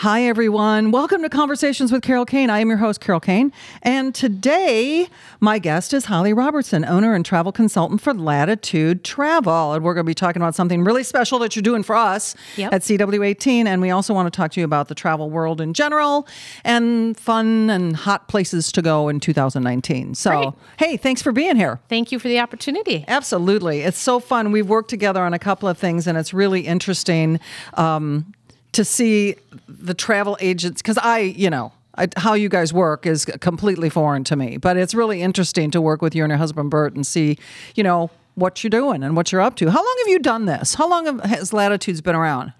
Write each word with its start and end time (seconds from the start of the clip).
Hi, 0.00 0.22
everyone. 0.22 0.92
Welcome 0.92 1.20
to 1.20 1.28
Conversations 1.28 1.92
with 1.92 2.00
Carol 2.00 2.24
Kane. 2.24 2.48
I 2.48 2.60
am 2.60 2.70
your 2.70 2.78
host, 2.78 3.02
Carol 3.02 3.20
Kane. 3.20 3.52
And 3.82 4.14
today, 4.14 5.08
my 5.40 5.58
guest 5.58 5.92
is 5.92 6.06
Holly 6.06 6.32
Robertson, 6.32 6.86
owner 6.86 7.12
and 7.12 7.22
travel 7.22 7.52
consultant 7.52 8.00
for 8.00 8.14
Latitude 8.14 9.04
Travel. 9.04 9.74
And 9.74 9.84
we're 9.84 9.92
going 9.92 10.06
to 10.06 10.08
be 10.08 10.14
talking 10.14 10.40
about 10.40 10.54
something 10.54 10.84
really 10.84 11.02
special 11.04 11.38
that 11.40 11.54
you're 11.54 11.62
doing 11.62 11.82
for 11.82 11.94
us 11.96 12.34
Yep. 12.56 12.72
at 12.72 12.80
CW18. 12.80 13.66
And 13.66 13.82
we 13.82 13.90
also 13.90 14.14
want 14.14 14.32
to 14.32 14.34
talk 14.34 14.52
to 14.52 14.60
you 14.60 14.64
about 14.64 14.88
the 14.88 14.94
travel 14.94 15.28
world 15.28 15.60
in 15.60 15.74
general 15.74 16.26
and 16.64 17.14
fun 17.14 17.68
and 17.68 17.94
hot 17.94 18.26
places 18.26 18.72
to 18.72 18.80
go 18.80 19.10
in 19.10 19.20
2019. 19.20 20.14
So, 20.14 20.30
Great. 20.30 20.52
hey, 20.78 20.96
thanks 20.96 21.20
for 21.20 21.30
being 21.30 21.56
here. 21.56 21.78
Thank 21.90 22.10
you 22.10 22.18
for 22.18 22.28
the 22.28 22.40
opportunity. 22.40 23.04
Absolutely. 23.06 23.80
It's 23.82 23.98
so 23.98 24.18
fun. 24.18 24.50
We've 24.50 24.66
worked 24.66 24.88
together 24.88 25.22
on 25.22 25.34
a 25.34 25.38
couple 25.38 25.68
of 25.68 25.76
things, 25.76 26.06
and 26.06 26.16
it's 26.16 26.32
really 26.32 26.62
interesting 26.62 27.38
um, 27.74 28.32
to 28.72 28.84
see 28.84 29.36
the 29.68 29.94
travel 29.94 30.36
agents 30.40 30.82
because 30.82 30.98
I, 30.98 31.18
you 31.18 31.50
know, 31.50 31.72
I, 31.96 32.08
how 32.16 32.34
you 32.34 32.48
guys 32.48 32.72
work 32.72 33.04
is 33.06 33.24
completely 33.24 33.90
foreign 33.90 34.24
to 34.24 34.36
me, 34.36 34.56
but 34.56 34.76
it's 34.76 34.94
really 34.94 35.22
interesting 35.22 35.70
to 35.72 35.80
work 35.80 36.02
with 36.02 36.14
you 36.14 36.22
and 36.22 36.30
your 36.30 36.38
husband, 36.38 36.70
Bert, 36.70 36.94
and 36.94 37.06
see, 37.06 37.38
you 37.74 37.82
know, 37.82 38.10
what 38.36 38.62
you're 38.62 38.70
doing 38.70 39.02
and 39.02 39.16
what 39.16 39.32
you're 39.32 39.40
up 39.40 39.56
to. 39.56 39.70
How 39.70 39.80
long 39.80 39.96
have 39.98 40.08
you 40.08 40.18
done 40.18 40.46
this? 40.46 40.74
How 40.74 40.88
long 40.88 41.06
have, 41.06 41.20
has 41.22 41.52
Latitudes 41.52 42.00
been 42.00 42.14
around? 42.14 42.52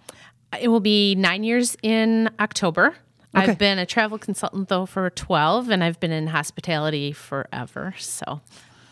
It 0.60 0.68
will 0.68 0.80
be 0.80 1.14
nine 1.14 1.44
years 1.44 1.76
in 1.82 2.28
October. 2.40 2.96
Okay. 3.34 3.52
I've 3.52 3.58
been 3.58 3.78
a 3.78 3.86
travel 3.86 4.18
consultant 4.18 4.68
though 4.68 4.84
for 4.86 5.08
12, 5.08 5.70
and 5.70 5.84
I've 5.84 6.00
been 6.00 6.10
in 6.10 6.26
hospitality 6.26 7.12
forever. 7.12 7.94
So 7.98 8.40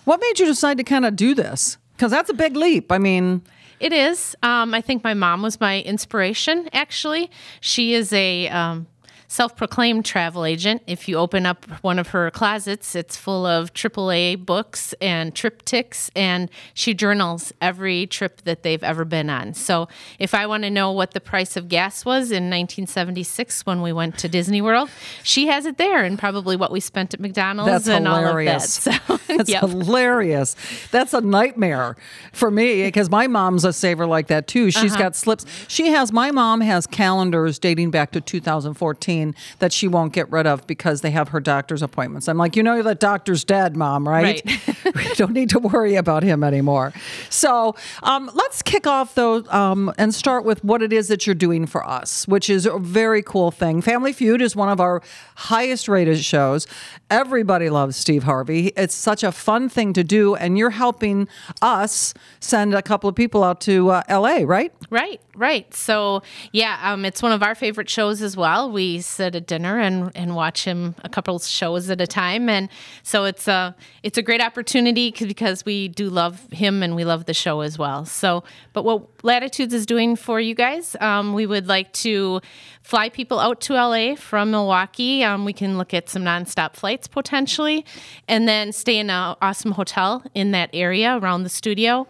What 0.05 0.21
made 0.21 0.38
you 0.38 0.46
decide 0.46 0.79
to 0.79 0.85
kind 0.85 1.05
of 1.05 1.16
do 1.16 1.35
this? 1.35 1.77
Because 1.96 2.12
that's 2.12 2.30
a 2.30 2.35
big 2.35 2.55
leap. 2.55 2.93
I 2.93 2.98
mean, 2.98 3.43
it 3.80 3.92
is. 3.92 4.37
Um, 4.42 4.74
I 4.74 4.80
think 4.80 5.05
my 5.05 5.14
mom 5.14 5.42
was 5.42 5.60
my 5.60 5.80
inspiration, 5.82 6.68
actually. 6.73 7.30
She 7.60 7.95
is 7.95 8.12
a. 8.12 8.48
Um, 8.48 8.87
Self 9.30 9.55
proclaimed 9.56 10.06
travel 10.06 10.46
agent. 10.46 10.80
If 10.87 11.06
you 11.06 11.18
open 11.18 11.45
up 11.45 11.66
one 11.82 11.98
of 11.98 12.09
her 12.09 12.30
closets, 12.30 12.95
it's 12.95 13.15
full 13.15 13.45
of 13.45 13.74
AAA 13.74 14.46
books 14.46 14.95
and 15.02 15.35
TripTiks, 15.35 16.09
and 16.16 16.51
she 16.73 16.95
journals 16.95 17.52
every 17.60 18.07
trip 18.07 18.40
that 18.45 18.62
they've 18.62 18.82
ever 18.82 19.04
been 19.04 19.29
on. 19.29 19.52
So, 19.52 19.87
if 20.18 20.32
I 20.32 20.46
want 20.46 20.62
to 20.62 20.70
know 20.70 20.90
what 20.93 21.10
the 21.12 21.20
price 21.20 21.59
of 21.59 21.68
gas 21.68 22.07
was 22.07 22.30
in 22.30 22.45
1976 22.45 23.66
when 23.66 23.82
we 23.82 23.93
went 23.93 24.16
to 24.20 24.30
Disney 24.30 24.62
World, 24.62 24.88
she 25.23 25.48
has 25.48 25.66
it 25.66 25.76
there, 25.76 26.04
and 26.04 26.18
probably 26.18 26.57
what 26.57 26.73
we 26.73 26.80
spent 26.80 27.13
at 27.13 27.20
McDonald's 27.20 27.70
That's 27.85 27.88
and 27.88 28.07
hilarious. 28.07 28.87
all 28.87 28.95
of 28.95 29.26
that. 29.26 29.26
So, 29.26 29.35
That's 29.37 29.51
yep. 29.51 29.60
hilarious. 29.60 30.57
That's 30.90 31.13
a 31.13 31.20
nightmare 31.20 31.96
for 32.32 32.51
me 32.51 32.85
because 32.85 33.10
my 33.10 33.26
mom's 33.26 33.66
a 33.66 33.74
saver 33.74 34.07
like 34.07 34.29
that 34.29 34.46
too. 34.46 34.70
She's 34.70 34.92
Uh-huh. 34.92 35.02
got 35.02 35.16
slips. 35.16 35.45
She 35.68 35.88
has 35.88 36.15
my 36.15 36.30
mom 36.30 36.63
has 36.63 36.87
calendars 36.87 37.59
dating 37.59 37.90
back 37.90 38.10
to 38.13 38.23
2014 38.23 39.18
that 39.59 39.73
she 39.73 39.88
won't 39.88 40.13
get 40.13 40.30
rid 40.30 40.47
of 40.47 40.66
because 40.66 41.01
they 41.01 41.11
have 41.11 41.29
her 41.29 41.41
doctor's 41.41 41.83
appointments. 41.83 42.29
I'm 42.29 42.38
like, 42.38 42.57
you 42.57 42.63
know, 42.63 42.83
that 42.83 43.01
doctor's 43.01 43.45
dead, 43.45 43.77
mom, 43.77 44.09
right? 44.09 44.43
we 44.95 45.15
don't 45.15 45.33
need 45.33 45.51
to 45.51 45.59
worry 45.59 45.95
about 45.95 46.23
him 46.23 46.43
anymore. 46.45 46.93
So 47.30 47.75
um, 48.02 48.30
let's 48.35 48.63
kick 48.63 48.87
off 48.87 49.15
though 49.15 49.45
um, 49.49 49.93
and 49.99 50.15
start 50.15 50.45
with 50.45 50.63
what 50.65 50.83
it 50.83 50.93
is 50.93 51.09
that 51.09 51.27
you're 51.27 51.35
doing 51.35 51.66
for 51.66 51.87
us, 51.87 52.27
which 52.29 52.49
is 52.51 52.66
a 52.66 52.79
very 52.79 53.23
cool 53.23 53.51
thing. 53.51 53.80
Family 53.80 54.13
Feud 54.13 54.43
is 54.43 54.55
one 54.55 54.69
of 54.69 54.80
our 54.80 55.02
highest 55.37 55.88
rated 55.88 56.19
shows. 56.19 56.66
Everybody 57.10 57.71
loves 57.71 57.97
Steve 57.97 58.25
Harvey. 58.25 58.73
It's 58.77 58.95
such 58.95 59.23
a 59.23 59.32
fun 59.32 59.69
thing 59.69 59.93
to 59.95 60.05
do, 60.05 60.35
and 60.35 60.59
you're 60.59 60.71
helping 60.71 61.29
us 61.63 62.15
send 62.41 62.75
a 62.75 62.82
couple 62.82 63.09
of 63.09 63.15
people 63.15 63.45
out 63.45 63.60
to 63.63 63.91
uh, 63.91 64.03
LA, 64.09 64.41
right? 64.44 64.72
Right, 64.91 65.21
right. 65.34 65.72
So 65.75 66.22
yeah, 66.53 66.78
um, 66.82 67.05
it's 67.05 67.22
one 67.22 67.32
of 67.32 67.43
our 67.43 67.55
favorite 67.55 67.88
shows 67.88 68.22
as 68.22 68.37
well. 68.37 68.71
We 68.71 69.00
sit 69.09 69.34
at 69.34 69.47
dinner 69.47 69.78
and, 69.78 70.12
and 70.14 70.37
watch 70.37 70.64
him 70.64 70.94
a 71.03 71.09
couple 71.09 71.38
shows 71.38 71.91
at 71.91 72.00
a 72.00 72.06
time, 72.06 72.48
and 72.48 72.69
so 73.03 73.25
it's 73.25 73.48
a 73.48 73.75
it's 74.03 74.19
a 74.19 74.22
great 74.22 74.41
opportunity 74.41 75.10
because 75.10 75.64
we 75.64 75.88
do 75.88 76.10
love 76.10 76.46
him 76.52 76.82
and 76.82 76.94
we 76.94 77.04
love 77.04 77.24
the 77.24 77.34
show 77.34 77.60
as 77.60 77.78
well. 77.78 78.04
So, 78.04 78.44
but 78.72 78.84
what 78.84 79.24
Latitudes 79.24 79.74
is 79.74 79.86
doing 79.86 80.16
for 80.16 80.41
you 80.41 80.54
guys, 80.54 80.97
um, 81.00 81.34
we 81.34 81.47
would 81.47 81.66
like 81.66 81.92
to 82.04 82.41
fly 82.82 83.08
people 83.08 83.38
out 83.41 83.60
to 83.62 83.74
LA 83.74 84.14
from 84.14 84.50
Milwaukee. 84.50 85.24
Um, 85.24 85.44
we 85.44 85.52
can 85.52 85.78
look 85.78 85.92
at 85.94 86.08
some 86.08 86.22
nonstop 86.22 86.74
flights 86.74 87.08
potentially, 87.08 87.84
and 88.28 88.48
then 88.48 88.72
stay 88.72 88.98
in 88.98 89.10
an 89.10 89.36
awesome 89.41 89.72
hotel 89.72 90.22
in 90.34 90.52
that 90.52 90.70
area 90.72 91.18
around 91.18 91.42
the 91.42 91.50
studio, 91.50 92.06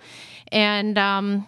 and. 0.51 0.99
Um, 0.99 1.47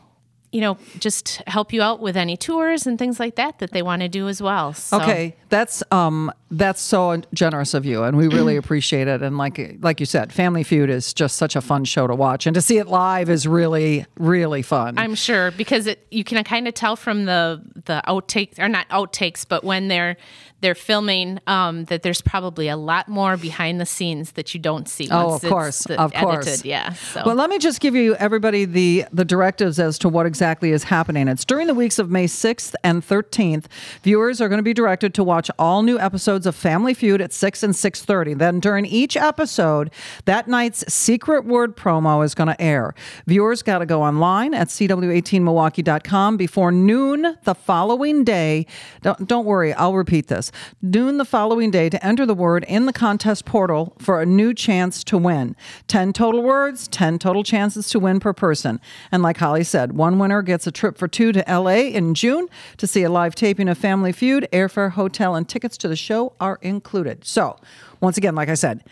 you 0.52 0.60
know, 0.60 0.76
just 0.98 1.42
help 1.46 1.72
you 1.72 1.80
out 1.80 2.00
with 2.00 2.16
any 2.16 2.36
tours 2.36 2.86
and 2.86 2.98
things 2.98 3.20
like 3.20 3.36
that 3.36 3.60
that 3.60 3.70
they 3.70 3.82
want 3.82 4.02
to 4.02 4.08
do 4.08 4.26
as 4.28 4.42
well. 4.42 4.72
So, 4.72 5.00
Okay, 5.00 5.36
that's 5.48 5.82
um 5.92 6.32
that's 6.52 6.80
so 6.80 7.22
generous 7.32 7.74
of 7.74 7.84
you, 7.86 8.02
and 8.02 8.16
we 8.16 8.26
really 8.26 8.56
appreciate 8.62 9.06
it. 9.06 9.22
And 9.22 9.38
like 9.38 9.76
like 9.80 10.00
you 10.00 10.06
said, 10.06 10.32
Family 10.32 10.64
Feud 10.64 10.90
is 10.90 11.14
just 11.14 11.36
such 11.36 11.54
a 11.54 11.60
fun 11.60 11.84
show 11.84 12.08
to 12.08 12.14
watch, 12.14 12.46
and 12.46 12.54
to 12.54 12.60
see 12.60 12.78
it 12.78 12.88
live 12.88 13.30
is 13.30 13.46
really 13.46 14.06
really 14.18 14.62
fun. 14.62 14.98
I'm 14.98 15.14
sure 15.14 15.52
because 15.52 15.86
it 15.86 16.04
you 16.10 16.24
can 16.24 16.42
kind 16.42 16.66
of 16.66 16.74
tell 16.74 16.96
from 16.96 17.26
the 17.26 17.62
the 17.84 18.02
outtakes 18.08 18.58
or 18.58 18.68
not 18.68 18.88
outtakes, 18.88 19.46
but 19.48 19.62
when 19.62 19.86
they're 19.86 20.16
they're 20.62 20.74
filming 20.74 21.40
um, 21.46 21.84
that 21.86 22.02
there's 22.02 22.20
probably 22.20 22.68
a 22.68 22.76
lot 22.76 23.08
more 23.08 23.38
behind 23.38 23.80
the 23.80 23.86
scenes 23.86 24.32
that 24.32 24.52
you 24.52 24.60
don't 24.60 24.88
see. 24.90 25.08
Oh, 25.10 25.36
of 25.36 25.42
it's 25.44 25.50
course, 25.50 25.86
of 25.86 26.12
edited. 26.12 26.20
course. 26.20 26.64
Yeah. 26.66 26.92
So 26.92 27.22
Well, 27.24 27.34
let 27.34 27.48
me 27.48 27.58
just 27.58 27.80
give 27.80 27.94
you 27.94 28.14
everybody 28.16 28.64
the 28.66 29.06
the 29.12 29.24
directives 29.24 29.78
as 29.78 29.96
to 30.00 30.08
what 30.08 30.26
exactly 30.26 30.39
is 30.40 30.84
happening. 30.84 31.28
It's 31.28 31.44
during 31.44 31.66
the 31.66 31.74
weeks 31.74 31.98
of 31.98 32.10
May 32.10 32.24
6th 32.24 32.74
and 32.82 33.06
13th. 33.06 33.66
Viewers 34.02 34.40
are 34.40 34.48
going 34.48 34.58
to 34.58 34.62
be 34.62 34.72
directed 34.72 35.12
to 35.14 35.24
watch 35.24 35.50
all 35.58 35.82
new 35.82 35.98
episodes 35.98 36.46
of 36.46 36.56
Family 36.56 36.94
Feud 36.94 37.20
at 37.20 37.32
6 37.32 37.62
and 37.62 37.74
6:30. 37.74 38.38
Then 38.38 38.58
during 38.58 38.86
each 38.86 39.18
episode, 39.18 39.90
that 40.24 40.48
night's 40.48 40.90
secret 40.92 41.44
word 41.44 41.76
promo 41.76 42.24
is 42.24 42.34
going 42.34 42.48
to 42.48 42.60
air. 42.60 42.94
Viewers 43.26 43.62
got 43.62 43.78
to 43.78 43.86
go 43.86 44.02
online 44.02 44.54
at 44.54 44.68
cw18milwaukee.com 44.68 46.36
before 46.38 46.72
noon 46.72 47.36
the 47.44 47.54
following 47.54 48.24
day. 48.24 48.66
Don't, 49.02 49.28
don't 49.28 49.44
worry, 49.44 49.74
I'll 49.74 49.94
repeat 49.94 50.28
this. 50.28 50.50
Noon 50.80 51.18
the 51.18 51.26
following 51.26 51.70
day 51.70 51.90
to 51.90 52.06
enter 52.06 52.24
the 52.24 52.34
word 52.34 52.64
in 52.66 52.86
the 52.86 52.94
contest 52.94 53.44
portal 53.44 53.94
for 53.98 54.22
a 54.22 54.26
new 54.26 54.54
chance 54.54 55.04
to 55.04 55.18
win. 55.18 55.54
10 55.88 56.14
total 56.14 56.42
words, 56.42 56.88
10 56.88 57.18
total 57.18 57.42
chances 57.42 57.90
to 57.90 57.98
win 57.98 58.20
per 58.20 58.32
person. 58.32 58.80
And 59.12 59.22
like 59.22 59.36
Holly 59.36 59.64
said, 59.64 59.92
one 59.92 60.18
winner 60.18 60.29
gets 60.42 60.66
a 60.66 60.72
trip 60.72 60.96
for 60.96 61.08
two 61.08 61.32
to 61.32 61.44
LA 61.48 61.90
in 61.90 62.14
June 62.14 62.48
to 62.76 62.86
see 62.86 63.02
a 63.02 63.10
live 63.10 63.34
taping 63.34 63.68
of 63.68 63.76
Family 63.76 64.12
Feud. 64.12 64.48
Airfare, 64.52 64.92
hotel, 64.92 65.34
and 65.34 65.48
tickets 65.48 65.76
to 65.78 65.88
the 65.88 65.96
show 65.96 66.32
are 66.40 66.58
included. 66.62 67.24
So, 67.24 67.56
once 68.00 68.16
again, 68.16 68.34
like 68.34 68.48
I 68.48 68.54
said, 68.54 68.84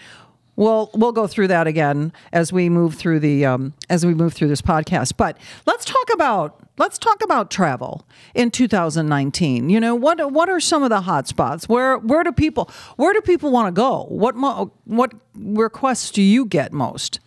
We'll 0.58 0.90
we'll 0.92 1.12
go 1.12 1.28
through 1.28 1.46
that 1.48 1.68
again 1.68 2.12
as 2.32 2.52
we 2.52 2.68
move 2.68 2.96
through 2.96 3.20
the 3.20 3.46
um, 3.46 3.74
as 3.88 4.04
we 4.04 4.12
move 4.12 4.34
through 4.34 4.48
this 4.48 4.60
podcast. 4.60 5.12
But 5.16 5.38
let's 5.66 5.84
talk 5.84 6.12
about 6.12 6.66
let's 6.78 6.98
talk 6.98 7.22
about 7.22 7.48
travel 7.48 8.04
in 8.34 8.50
2019. 8.50 9.70
You 9.70 9.78
know 9.78 9.94
what 9.94 10.32
what 10.32 10.48
are 10.48 10.58
some 10.58 10.82
of 10.82 10.90
the 10.90 11.02
hot 11.02 11.28
spots? 11.28 11.68
Where 11.68 11.98
where 11.98 12.24
do 12.24 12.32
people 12.32 12.68
where 12.96 13.12
do 13.12 13.20
people 13.20 13.52
want 13.52 13.68
to 13.68 13.72
go? 13.72 14.06
What 14.08 14.34
mo- 14.34 14.72
what 14.84 15.12
requests 15.36 16.10
do 16.10 16.22
you 16.22 16.44
get 16.44 16.72
most? 16.72 17.20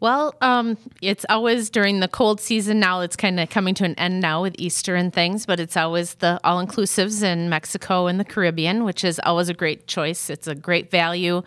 Well, 0.00 0.34
um, 0.40 0.78
it's 1.02 1.26
always 1.28 1.68
during 1.68 2.00
the 2.00 2.08
cold 2.08 2.40
season 2.40 2.80
now. 2.80 3.00
It's 3.00 3.16
kind 3.16 3.38
of 3.38 3.50
coming 3.50 3.74
to 3.74 3.84
an 3.84 3.94
end 3.96 4.20
now 4.20 4.40
with 4.40 4.54
Easter 4.58 4.94
and 4.94 5.12
things, 5.12 5.44
but 5.44 5.60
it's 5.60 5.76
always 5.76 6.14
the 6.14 6.40
all 6.42 6.64
inclusives 6.64 7.22
in 7.22 7.50
Mexico 7.50 8.06
and 8.06 8.18
the 8.18 8.24
Caribbean, 8.24 8.84
which 8.84 9.04
is 9.04 9.20
always 9.24 9.50
a 9.50 9.54
great 9.54 9.86
choice. 9.86 10.30
It's 10.30 10.46
a 10.46 10.54
great 10.54 10.90
value. 10.90 11.42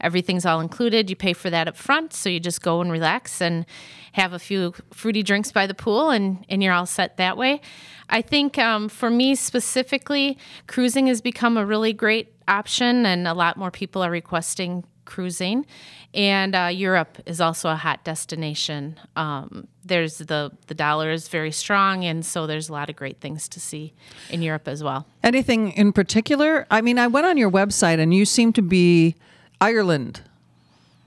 Everything's 0.00 0.46
all 0.46 0.60
included. 0.60 1.10
You 1.10 1.16
pay 1.16 1.34
for 1.34 1.50
that 1.50 1.68
up 1.68 1.76
front, 1.76 2.14
so 2.14 2.30
you 2.30 2.40
just 2.40 2.62
go 2.62 2.80
and 2.80 2.90
relax 2.90 3.42
and 3.42 3.66
have 4.12 4.32
a 4.32 4.38
few 4.38 4.72
fruity 4.90 5.22
drinks 5.22 5.52
by 5.52 5.66
the 5.66 5.74
pool, 5.74 6.08
and, 6.08 6.46
and 6.48 6.62
you're 6.62 6.72
all 6.72 6.86
set 6.86 7.18
that 7.18 7.36
way. 7.36 7.60
I 8.08 8.22
think 8.22 8.56
um, 8.58 8.88
for 8.88 9.10
me 9.10 9.34
specifically, 9.34 10.38
cruising 10.66 11.08
has 11.08 11.20
become 11.20 11.58
a 11.58 11.66
really 11.66 11.92
great 11.92 12.32
option, 12.46 13.04
and 13.04 13.28
a 13.28 13.34
lot 13.34 13.58
more 13.58 13.70
people 13.70 14.02
are 14.02 14.10
requesting 14.10 14.84
cruising. 15.08 15.66
And 16.14 16.54
uh, 16.54 16.70
Europe 16.72 17.18
is 17.26 17.40
also 17.40 17.70
a 17.70 17.76
hot 17.76 18.04
destination. 18.04 18.98
Um, 19.16 19.66
there's 19.84 20.18
the 20.18 20.52
the 20.68 20.74
dollar 20.74 21.10
is 21.10 21.28
very 21.28 21.50
strong, 21.50 22.04
and 22.04 22.24
so 22.24 22.46
there's 22.46 22.68
a 22.68 22.72
lot 22.72 22.88
of 22.88 22.96
great 22.96 23.20
things 23.20 23.48
to 23.48 23.60
see 23.60 23.92
in 24.30 24.42
Europe 24.42 24.68
as 24.68 24.82
well. 24.82 25.06
Anything 25.22 25.72
in 25.72 25.92
particular? 25.92 26.66
I 26.70 26.80
mean, 26.80 26.98
I 26.98 27.08
went 27.08 27.26
on 27.26 27.36
your 27.36 27.50
website 27.50 27.98
and 27.98 28.14
you 28.14 28.24
seem 28.24 28.52
to 28.52 28.62
be 28.62 29.16
Ireland 29.60 30.22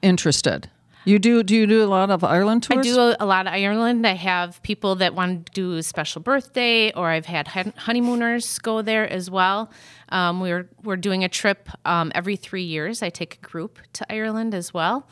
interested. 0.01 0.69
You 1.03 1.17
do 1.17 1.41
do 1.41 1.55
you 1.55 1.65
do 1.65 1.83
a 1.83 1.87
lot 1.87 2.11
of 2.11 2.23
Ireland 2.23 2.63
tours? 2.63 2.85
I 2.85 2.89
do 2.89 2.99
a, 2.99 3.17
a 3.19 3.25
lot 3.25 3.47
of 3.47 3.53
Ireland. 3.53 4.05
I 4.05 4.13
have 4.13 4.61
people 4.61 4.95
that 4.95 5.15
want 5.15 5.47
to 5.47 5.51
do 5.51 5.77
a 5.77 5.83
special 5.83 6.21
birthday, 6.21 6.91
or 6.93 7.09
I've 7.09 7.25
had 7.25 7.47
honeymooners 7.47 8.59
go 8.59 8.81
there 8.81 9.09
as 9.09 9.29
well. 9.29 9.71
Um, 10.09 10.41
we're 10.41 10.69
we're 10.83 10.97
doing 10.97 11.23
a 11.23 11.29
trip 11.29 11.69
um, 11.85 12.11
every 12.13 12.35
three 12.35 12.63
years. 12.63 13.01
I 13.01 13.09
take 13.09 13.35
a 13.35 13.47
group 13.47 13.79
to 13.93 14.13
Ireland 14.13 14.53
as 14.53 14.73
well. 14.73 15.07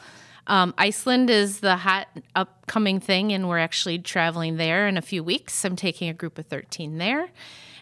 Um, 0.45 0.73
Iceland 0.77 1.29
is 1.29 1.59
the 1.59 1.77
hot 1.77 2.07
upcoming 2.35 2.99
thing, 2.99 3.31
and 3.33 3.47
we're 3.49 3.59
actually 3.59 3.99
traveling 3.99 4.57
there 4.57 4.87
in 4.87 4.97
a 4.97 5.01
few 5.01 5.23
weeks. 5.23 5.63
I'm 5.65 5.75
taking 5.75 6.09
a 6.09 6.13
group 6.13 6.37
of 6.37 6.45
13 6.47 6.97
there, 6.99 7.29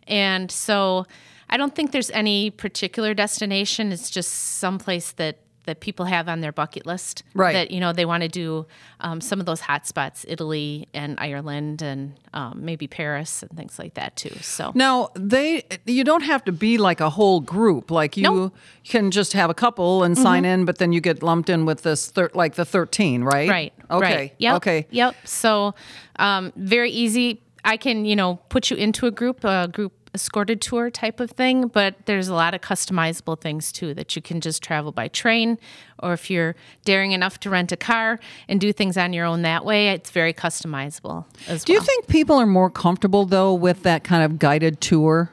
and 0.08 0.50
so 0.50 1.06
I 1.50 1.58
don't 1.58 1.76
think 1.76 1.92
there's 1.92 2.12
any 2.12 2.52
particular 2.52 3.14
destination. 3.14 3.92
It's 3.92 4.10
just 4.10 4.32
someplace 4.32 5.12
that 5.14 5.40
that 5.68 5.80
people 5.80 6.06
have 6.06 6.28
on 6.28 6.42
their 6.42 6.52
bucket 6.52 6.86
list. 6.88 7.22
Right. 7.36 7.54
That 7.54 7.72
you 7.72 7.80
know 7.80 7.94
they 7.94 8.06
want 8.06 8.24
to 8.24 8.30
do 8.30 8.66
um, 9.02 9.22
some 9.22 9.40
of 9.40 9.46
those 9.46 9.60
hot 9.60 9.86
spots, 9.86 10.26
Italy 10.28 10.88
and 10.94 11.16
Ireland, 11.20 11.84
and 11.84 12.14
um, 12.34 12.66
maybe 12.66 12.88
Paris 12.88 13.44
and 13.44 13.52
things 13.56 13.78
like 13.78 13.94
that 13.94 14.16
too. 14.16 14.36
So 14.42 14.72
Now 14.74 15.10
they 15.14 15.64
you 15.86 16.04
don't 16.04 16.24
have 16.24 16.44
to 16.46 16.52
be 16.52 16.78
like 16.80 17.00
a 17.00 17.12
whole 17.12 17.40
group. 17.42 17.92
Like 17.92 18.18
you 18.18 18.24
Nope. 18.24 18.56
can 18.84 19.12
just 19.12 19.34
have 19.34 19.50
a 19.52 19.54
couple 19.54 20.04
and 20.04 20.18
sign 20.18 20.44
in, 20.46 20.66
but 20.66 20.80
then 20.80 20.92
you 20.92 21.02
get 21.02 21.22
lumped 21.22 21.50
in 21.50 21.66
with 21.66 21.84
this 21.84 22.10
thir- 22.10 22.32
like 22.34 22.56
the 22.56 22.66
thirteen, 22.66 23.24
right? 23.24 23.50
Right. 23.50 23.74
Okay. 23.92 24.16
Right. 24.16 24.34
Yep. 24.40 24.56
Okay. 24.56 24.88
Yep. 24.90 25.16
So, 25.26 25.76
um, 26.18 26.52
very 26.56 26.90
easy. 26.92 27.42
I 27.66 27.76
can, 27.76 28.06
you 28.06 28.16
know, 28.16 28.40
put 28.48 28.72
you 28.72 28.78
into 28.78 29.08
a 29.08 29.12
group, 29.12 29.44
a 29.44 29.68
group 29.68 29.92
escorted 30.18 30.60
tour 30.62 30.90
type 30.90 31.20
of 31.20 31.30
thing, 31.32 31.68
but 31.68 31.94
there's 32.06 32.28
a 32.28 32.34
lot 32.34 32.56
of 32.56 32.62
customizable 32.62 33.40
things 33.40 33.72
too 33.72 33.94
that 33.94 34.16
you 34.16 34.22
can 34.22 34.42
just 34.42 34.64
travel 34.64 34.92
by 34.92 35.08
train, 35.08 35.60
or 36.00 36.14
if 36.14 36.30
you're 36.32 36.56
daring 36.86 37.12
enough 37.12 37.40
to 37.40 37.50
rent 37.52 37.72
a 37.72 37.78
car 37.78 38.20
and 38.50 38.60
do 38.60 38.74
things 38.74 38.98
on 38.98 39.14
your 39.14 39.26
own 39.26 39.44
that 39.44 39.64
way, 39.64 39.90
it's 39.90 40.10
very 40.10 40.34
customizable 40.34 41.26
as 41.48 41.64
Do 41.64 41.74
you 41.74 41.82
think 41.82 42.08
people 42.08 42.36
are 42.36 42.48
more 42.48 42.72
comfortable 42.72 43.26
though 43.26 43.54
with 43.54 43.84
that 43.84 44.04
kind 44.04 44.24
of 44.24 44.40
guided 44.40 44.82
tour? 44.82 45.32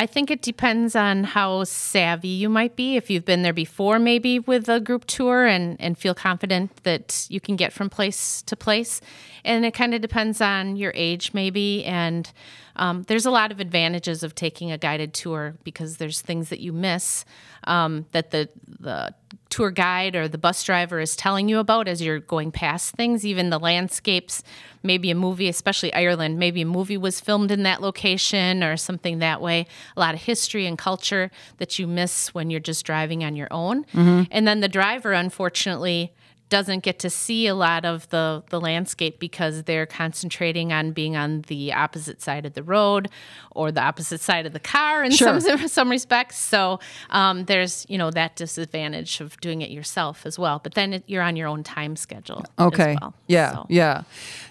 I 0.00 0.06
think 0.06 0.30
it 0.30 0.40
depends 0.40 0.96
on 0.96 1.24
how 1.24 1.64
savvy 1.64 2.28
you 2.28 2.48
might 2.48 2.74
be. 2.74 2.96
If 2.96 3.10
you've 3.10 3.26
been 3.26 3.42
there 3.42 3.52
before, 3.52 3.98
maybe 3.98 4.38
with 4.38 4.66
a 4.66 4.80
group 4.80 5.04
tour 5.04 5.44
and, 5.44 5.78
and 5.78 5.98
feel 5.98 6.14
confident 6.14 6.84
that 6.84 7.26
you 7.28 7.38
can 7.38 7.54
get 7.54 7.70
from 7.70 7.90
place 7.90 8.40
to 8.44 8.56
place. 8.56 9.02
And 9.44 9.62
it 9.66 9.74
kind 9.74 9.92
of 9.92 10.00
depends 10.00 10.40
on 10.40 10.76
your 10.76 10.92
age, 10.94 11.34
maybe. 11.34 11.84
And 11.84 12.32
um, 12.76 13.02
there's 13.08 13.26
a 13.26 13.30
lot 13.30 13.52
of 13.52 13.60
advantages 13.60 14.22
of 14.22 14.34
taking 14.34 14.72
a 14.72 14.78
guided 14.78 15.12
tour 15.12 15.56
because 15.64 15.98
there's 15.98 16.22
things 16.22 16.48
that 16.48 16.60
you 16.60 16.72
miss 16.72 17.26
um, 17.64 18.06
that 18.12 18.30
the, 18.30 18.48
the 18.78 19.14
tour 19.50 19.70
guide 19.70 20.16
or 20.16 20.28
the 20.28 20.38
bus 20.38 20.62
driver 20.64 21.00
is 21.00 21.14
telling 21.16 21.48
you 21.48 21.58
about 21.58 21.88
as 21.88 22.00
you're 22.00 22.20
going 22.20 22.52
past 22.52 22.94
things, 22.94 23.26
even 23.26 23.50
the 23.50 23.58
landscapes. 23.58 24.42
Maybe 24.82 25.10
a 25.10 25.14
movie, 25.14 25.48
especially 25.48 25.92
Ireland, 25.92 26.38
maybe 26.38 26.62
a 26.62 26.66
movie 26.66 26.96
was 26.96 27.20
filmed 27.20 27.50
in 27.50 27.64
that 27.64 27.82
location 27.82 28.64
or 28.64 28.76
something 28.76 29.18
that 29.18 29.42
way. 29.42 29.66
A 29.96 30.00
lot 30.00 30.14
of 30.14 30.22
history 30.22 30.66
and 30.66 30.78
culture 30.78 31.30
that 31.58 31.78
you 31.78 31.86
miss 31.86 32.32
when 32.32 32.48
you're 32.48 32.60
just 32.60 32.86
driving 32.86 33.22
on 33.22 33.36
your 33.36 33.48
own. 33.50 33.84
Mm-hmm. 33.86 34.22
And 34.30 34.48
then 34.48 34.60
the 34.60 34.68
driver, 34.68 35.12
unfortunately, 35.12 36.14
doesn't 36.50 36.80
get 36.82 36.98
to 36.98 37.08
see 37.08 37.46
a 37.46 37.54
lot 37.54 37.84
of 37.86 38.06
the, 38.10 38.42
the 38.50 38.60
landscape 38.60 39.18
because 39.18 39.62
they're 39.62 39.86
concentrating 39.86 40.72
on 40.72 40.92
being 40.92 41.16
on 41.16 41.42
the 41.46 41.72
opposite 41.72 42.20
side 42.20 42.44
of 42.44 42.52
the 42.52 42.62
road 42.62 43.08
or 43.52 43.72
the 43.72 43.80
opposite 43.82 44.20
side 44.20 44.44
of 44.44 44.52
the 44.52 44.60
car 44.60 45.02
in 45.02 45.10
Sure. 45.12 45.40
some 45.40 45.66
some 45.68 45.88
respects. 45.90 46.36
So 46.38 46.78
um, 47.10 47.44
there's 47.46 47.86
you 47.88 47.96
know 47.96 48.10
that 48.10 48.36
disadvantage 48.36 49.20
of 49.20 49.40
doing 49.40 49.62
it 49.62 49.70
yourself 49.70 50.26
as 50.26 50.38
well. 50.38 50.60
But 50.62 50.74
then 50.74 50.92
it, 50.92 51.04
you're 51.06 51.22
on 51.22 51.36
your 51.36 51.48
own 51.48 51.62
time 51.64 51.96
schedule. 51.96 52.44
as 52.58 52.66
Okay. 52.66 52.96
well. 53.00 53.14
Yeah. 53.26 53.52
So- 53.54 53.66
Yeah. 53.70 54.02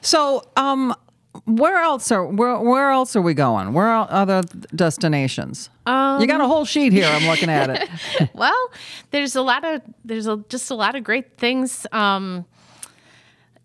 So, 0.01 0.43
um, 0.55 0.95
where 1.45 1.77
else 1.77 2.11
are 2.11 2.25
where 2.25 2.57
where 2.59 2.89
else 2.89 3.15
are 3.15 3.21
we 3.21 3.33
going? 3.35 3.73
Where 3.73 3.85
are 3.87 4.07
other 4.09 4.41
destinations? 4.73 5.69
You 6.19 6.27
got 6.27 6.41
a 6.41 6.47
whole 6.47 6.65
sheet 6.65 6.93
here. 6.93 7.07
I'm 7.07 7.27
looking 7.27 7.49
at 7.49 7.69
it. 7.69 8.29
well, 8.33 8.71
there's 9.11 9.35
a 9.35 9.41
lot 9.41 9.63
of 9.65 9.81
there's 10.03 10.27
a, 10.27 10.37
just 10.49 10.71
a 10.71 10.75
lot 10.75 10.95
of 10.95 11.03
great 11.03 11.37
things. 11.37 11.85
Um, 11.91 12.45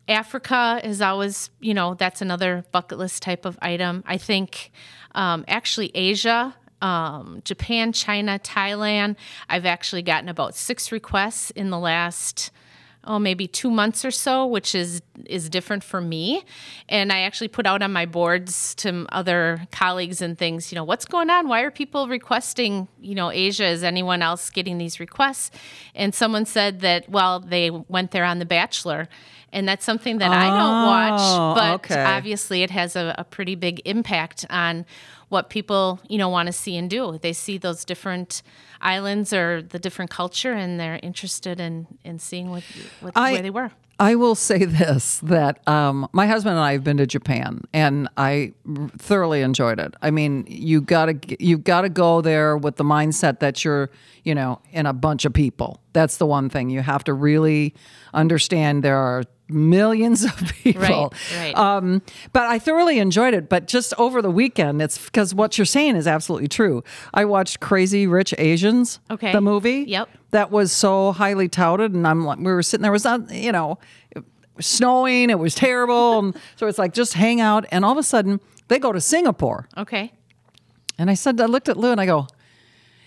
Africa 0.08 0.80
is 0.84 1.00
always, 1.00 1.50
you 1.60 1.74
know, 1.74 1.94
that's 1.94 2.20
another 2.20 2.64
bucket 2.72 2.98
list 2.98 3.22
type 3.22 3.44
of 3.44 3.58
item. 3.62 4.04
I 4.06 4.18
think 4.18 4.70
um, 5.14 5.44
actually 5.48 5.90
Asia, 5.94 6.54
um, 6.82 7.40
Japan, 7.44 7.92
China, 7.92 8.38
Thailand. 8.38 9.16
I've 9.48 9.64
actually 9.64 10.02
gotten 10.02 10.28
about 10.28 10.54
six 10.54 10.92
requests 10.92 11.50
in 11.52 11.70
the 11.70 11.78
last 11.78 12.50
oh 13.06 13.18
maybe 13.18 13.46
two 13.46 13.70
months 13.70 14.04
or 14.04 14.10
so 14.10 14.46
which 14.46 14.74
is 14.74 15.02
is 15.26 15.48
different 15.48 15.84
for 15.84 16.00
me. 16.00 16.44
And 16.88 17.12
i 17.12 17.20
actually 17.20 17.48
put 17.48 17.66
out 17.66 17.82
on 17.82 17.92
my 17.92 18.06
boards 18.06 18.74
to 18.76 19.06
other 19.10 19.66
colleagues 19.70 20.20
and 20.22 20.36
things 20.38 20.70
you 20.72 20.76
know 20.76 20.84
what's 20.84 21.04
going 21.04 21.30
on? 21.30 21.48
Why 21.48 21.60
are 21.62 21.70
people 21.70 22.08
requesting 22.08 22.88
you 23.00 23.14
know 23.14 23.30
asia? 23.30 23.66
Is 23.66 23.82
anyone 23.84 24.22
else 24.22 24.50
getting 24.50 24.78
these 24.78 24.98
requests? 25.00 25.50
And 25.94 26.14
someone 26.14 26.46
said 26.46 26.80
that 26.80 27.08
well 27.08 27.40
they 27.40 27.70
went 27.70 28.10
there 28.10 28.24
on 28.24 28.38
the 28.38 28.46
bachelor. 28.46 29.08
And 29.52 29.68
that's 29.68 29.84
something 29.84 30.18
that 30.18 30.32
i 30.32 30.46
Oh, 30.48 30.58
don't 30.58 30.86
watch 30.86 31.20
oh, 31.22 31.54
but 31.54 31.74
okay. 31.74 32.02
obviously 32.02 32.62
it 32.64 32.70
has 32.70 32.96
a, 32.96 33.14
a 33.16 33.22
pretty 33.24 33.54
big 33.54 33.80
impact 33.84 34.44
on 34.50 34.84
what 35.28 35.50
people 35.50 36.00
you 36.08 36.18
know 36.18 36.28
want 36.28 36.46
to 36.46 36.52
see 36.52 36.76
and 36.76 36.88
do. 36.90 37.18
They 37.18 37.32
see 37.32 37.58
those 37.58 37.84
different 37.84 38.42
islands 38.80 39.32
or 39.32 39.62
the 39.62 39.78
different 39.78 40.10
culture 40.10 40.52
and 40.52 40.78
they're 40.78 41.00
interested 41.02 41.60
in 41.60 41.86
in 42.04 42.18
seeing 42.18 42.50
what, 42.50 42.62
what 43.00 43.12
I- 43.16 43.32
where 43.32 43.42
they 43.42 43.50
were 43.50 43.70
I 44.00 44.14
will 44.16 44.34
say 44.34 44.64
this 44.64 45.18
that 45.20 45.66
um, 45.68 46.08
my 46.12 46.26
husband 46.26 46.56
and 46.56 46.64
I 46.64 46.72
have 46.72 46.84
been 46.84 46.96
to 46.98 47.06
Japan, 47.06 47.62
and 47.72 48.08
I 48.16 48.52
thoroughly 48.98 49.40
enjoyed 49.42 49.78
it. 49.78 49.94
I 50.02 50.10
mean, 50.10 50.44
you 50.48 50.80
gotta 50.80 51.18
you 51.38 51.58
gotta 51.58 51.88
go 51.88 52.20
there 52.20 52.56
with 52.56 52.76
the 52.76 52.84
mindset 52.84 53.40
that 53.40 53.64
you're, 53.64 53.90
you 54.24 54.34
know, 54.34 54.60
in 54.72 54.86
a 54.86 54.92
bunch 54.92 55.24
of 55.24 55.32
people. 55.32 55.80
That's 55.92 56.16
the 56.16 56.26
one 56.26 56.48
thing 56.50 56.70
you 56.70 56.80
have 56.80 57.04
to 57.04 57.12
really 57.14 57.74
understand. 58.12 58.82
There 58.82 58.96
are 58.98 59.22
millions 59.48 60.24
of 60.24 60.34
people. 60.62 60.80
Right, 60.80 61.54
right. 61.54 61.56
Um, 61.56 62.02
but 62.32 62.44
I 62.46 62.58
thoroughly 62.58 62.98
enjoyed 62.98 63.34
it. 63.34 63.48
But 63.48 63.66
just 63.66 63.92
over 63.98 64.22
the 64.22 64.30
weekend, 64.30 64.80
it's 64.82 64.98
because 65.04 65.34
what 65.34 65.58
you're 65.58 65.64
saying 65.66 65.96
is 65.96 66.06
absolutely 66.06 66.48
true. 66.48 66.82
I 67.12 67.26
watched 67.26 67.60
Crazy 67.60 68.06
Rich 68.06 68.34
Asians, 68.38 69.00
Okay. 69.10 69.32
the 69.32 69.40
movie. 69.42 69.84
Yep. 69.86 70.08
That 70.34 70.50
was 70.50 70.72
so 70.72 71.12
highly 71.12 71.48
touted, 71.48 71.94
and 71.94 72.06
I'm 72.06 72.24
like, 72.24 72.38
we 72.38 72.52
were 72.52 72.62
sitting 72.62 72.82
there. 72.82 72.92
Was 72.92 73.04
not, 73.04 73.30
you 73.30 73.52
know, 73.52 73.78
it 74.10 74.22
was 74.56 74.66
snowing. 74.66 75.30
It 75.30 75.38
was 75.38 75.54
terrible, 75.54 76.18
and 76.18 76.36
so 76.56 76.66
it's 76.66 76.78
like 76.78 76.92
just 76.92 77.14
hang 77.14 77.40
out. 77.40 77.64
And 77.70 77.84
all 77.84 77.92
of 77.92 77.98
a 77.98 78.02
sudden, 78.02 78.40
they 78.68 78.78
go 78.78 78.92
to 78.92 79.00
Singapore, 79.00 79.68
okay 79.76 80.12
and 80.98 81.10
I 81.10 81.14
said, 81.14 81.40
I 81.40 81.46
looked 81.46 81.68
at 81.68 81.76
Lou, 81.76 81.90
and 81.90 82.00
I 82.00 82.06
go. 82.06 82.26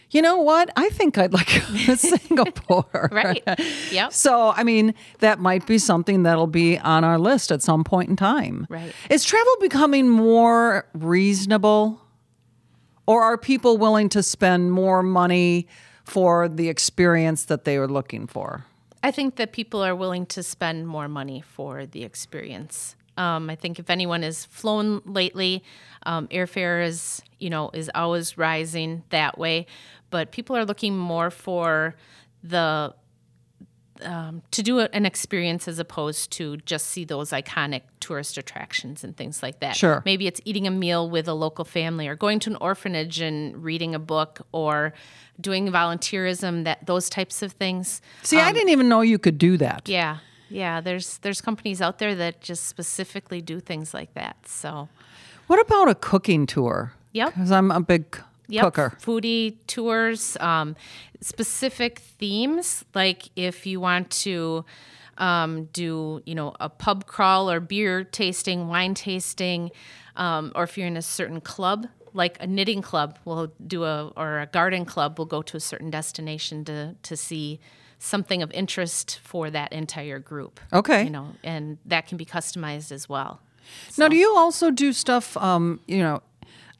You 0.09 0.21
know 0.21 0.37
what? 0.37 0.69
I 0.77 0.87
think 0.89 1.17
I'd 1.17 1.33
like 1.33 1.47
to 1.47 1.59
go 1.59 1.65
to 1.65 1.97
Singapore. 1.97 3.09
Right. 3.11 3.43
Yep. 3.91 4.13
So, 4.13 4.53
I 4.55 4.63
mean, 4.63 4.93
that 5.19 5.39
might 5.39 5.65
be 5.67 5.77
something 5.77 6.23
that'll 6.23 6.47
be 6.47 6.77
on 6.77 7.03
our 7.03 7.19
list 7.19 7.51
at 7.51 7.61
some 7.61 7.83
point 7.83 8.09
in 8.09 8.15
time. 8.15 8.67
Right. 8.69 8.93
Is 9.09 9.25
travel 9.25 9.53
becoming 9.59 10.07
more 10.09 10.87
reasonable? 10.93 12.01
Or 13.05 13.21
are 13.21 13.37
people 13.37 13.77
willing 13.77 14.07
to 14.09 14.23
spend 14.23 14.71
more 14.71 15.03
money 15.03 15.67
for 16.07 16.47
the 16.47 16.69
experience 16.69 17.43
that 17.45 17.65
they 17.65 17.75
are 17.75 17.87
looking 17.87 18.27
for? 18.27 18.63
I 19.03 19.11
think 19.11 19.35
that 19.35 19.51
people 19.51 19.83
are 19.83 19.93
willing 19.93 20.25
to 20.27 20.41
spend 20.41 20.87
more 20.87 21.09
money 21.09 21.41
for 21.41 21.85
the 21.85 22.03
experience. 22.03 22.95
Um, 23.17 23.49
I 23.49 23.55
think 23.55 23.77
if 23.77 23.89
anyone 23.89 24.23
has 24.23 24.45
flown 24.45 25.01
lately, 25.05 25.63
um, 26.03 26.27
airfare 26.29 26.85
is 26.85 27.21
you 27.39 27.49
know 27.49 27.69
is 27.73 27.91
always 27.93 28.37
rising 28.37 29.03
that 29.09 29.37
way, 29.37 29.67
but 30.09 30.31
people 30.31 30.55
are 30.55 30.65
looking 30.65 30.97
more 30.97 31.29
for 31.29 31.95
the 32.41 32.93
um, 34.03 34.41
to 34.51 34.63
do 34.63 34.79
an 34.79 35.05
experience 35.05 35.67
as 35.67 35.79
opposed 35.79 36.31
to 36.33 36.57
just 36.57 36.87
see 36.87 37.05
those 37.05 37.31
iconic 37.31 37.81
tourist 37.99 38.37
attractions 38.37 39.03
and 39.03 39.15
things 39.15 39.41
like 39.43 39.59
that. 39.59 39.75
Sure. 39.75 40.01
Maybe 40.05 40.27
it's 40.27 40.41
eating 40.45 40.67
a 40.67 40.71
meal 40.71 41.09
with 41.09 41.27
a 41.27 41.33
local 41.33 41.65
family 41.65 42.07
or 42.07 42.15
going 42.15 42.39
to 42.41 42.49
an 42.49 42.57
orphanage 42.61 43.19
and 43.19 43.63
reading 43.63 43.95
a 43.95 43.99
book 43.99 44.45
or 44.51 44.93
doing 45.39 45.67
volunteerism 45.67 46.63
that 46.63 46.85
those 46.85 47.09
types 47.09 47.41
of 47.41 47.51
things. 47.53 48.01
See, 48.23 48.39
I 48.39 48.51
didn't 48.51 48.69
even 48.69 48.89
know 48.89 49.01
you 49.01 49.19
could 49.19 49.37
do 49.37 49.57
that. 49.57 49.87
Yeah. 49.87 50.17
Yeah, 50.49 50.79
there's 50.79 51.17
there's 51.19 51.41
companies 51.41 51.81
out 51.81 51.99
there 51.99 52.15
that 52.15 52.39
just 52.39 52.67
specifically 52.67 53.41
do 53.41 53.59
things 53.59 53.93
like 53.93 54.13
that. 54.13 54.37
So, 54.47 54.87
What 55.47 55.59
about 55.59 55.89
a 55.89 55.95
cooking 55.95 56.45
tour? 56.47 56.93
Yep. 57.11 57.33
Because 57.33 57.51
I'm 57.51 57.69
a 57.69 57.81
big 57.81 58.17
yep, 58.47 58.63
cooker. 58.63 58.93
foodie 58.99 59.57
tours, 59.67 60.37
um, 60.39 60.75
specific 61.21 61.99
themes. 61.99 62.85
Like 62.93 63.29
if 63.35 63.65
you 63.65 63.79
want 63.79 64.09
to 64.11 64.65
um, 65.17 65.65
do, 65.73 66.21
you 66.25 66.35
know, 66.35 66.55
a 66.59 66.69
pub 66.69 67.05
crawl 67.07 67.49
or 67.49 67.59
beer 67.59 68.03
tasting, 68.03 68.67
wine 68.67 68.93
tasting, 68.93 69.71
um, 70.15 70.51
or 70.55 70.63
if 70.63 70.77
you're 70.77 70.87
in 70.87 70.97
a 70.97 71.01
certain 71.01 71.41
club, 71.41 71.87
like 72.13 72.37
a 72.39 72.47
knitting 72.47 72.81
club, 72.81 73.19
we'll 73.25 73.51
do 73.65 73.83
a 73.83 74.07
or 74.15 74.39
a 74.39 74.45
garden 74.47 74.85
club 74.85 75.17
We'll 75.17 75.25
go 75.25 75.41
to 75.41 75.57
a 75.57 75.59
certain 75.59 75.89
destination 75.89 76.65
to 76.65 76.95
to 77.03 77.17
see 77.17 77.59
something 77.99 78.43
of 78.43 78.51
interest 78.51 79.19
for 79.23 79.49
that 79.49 79.73
entire 79.73 80.19
group. 80.19 80.59
Okay. 80.71 81.03
you 81.03 81.09
know, 81.09 81.33
and 81.43 81.77
that 81.85 82.07
can 82.07 82.17
be 82.17 82.25
customized 82.25 82.91
as 82.91 83.09
well. 83.09 83.41
Now, 83.97 84.07
do 84.07 84.15
you 84.15 84.33
also 84.35 84.71
do 84.71 84.93
stuff? 84.93 85.35
Um, 85.35 85.81
you 85.87 85.97
know, 85.97 86.21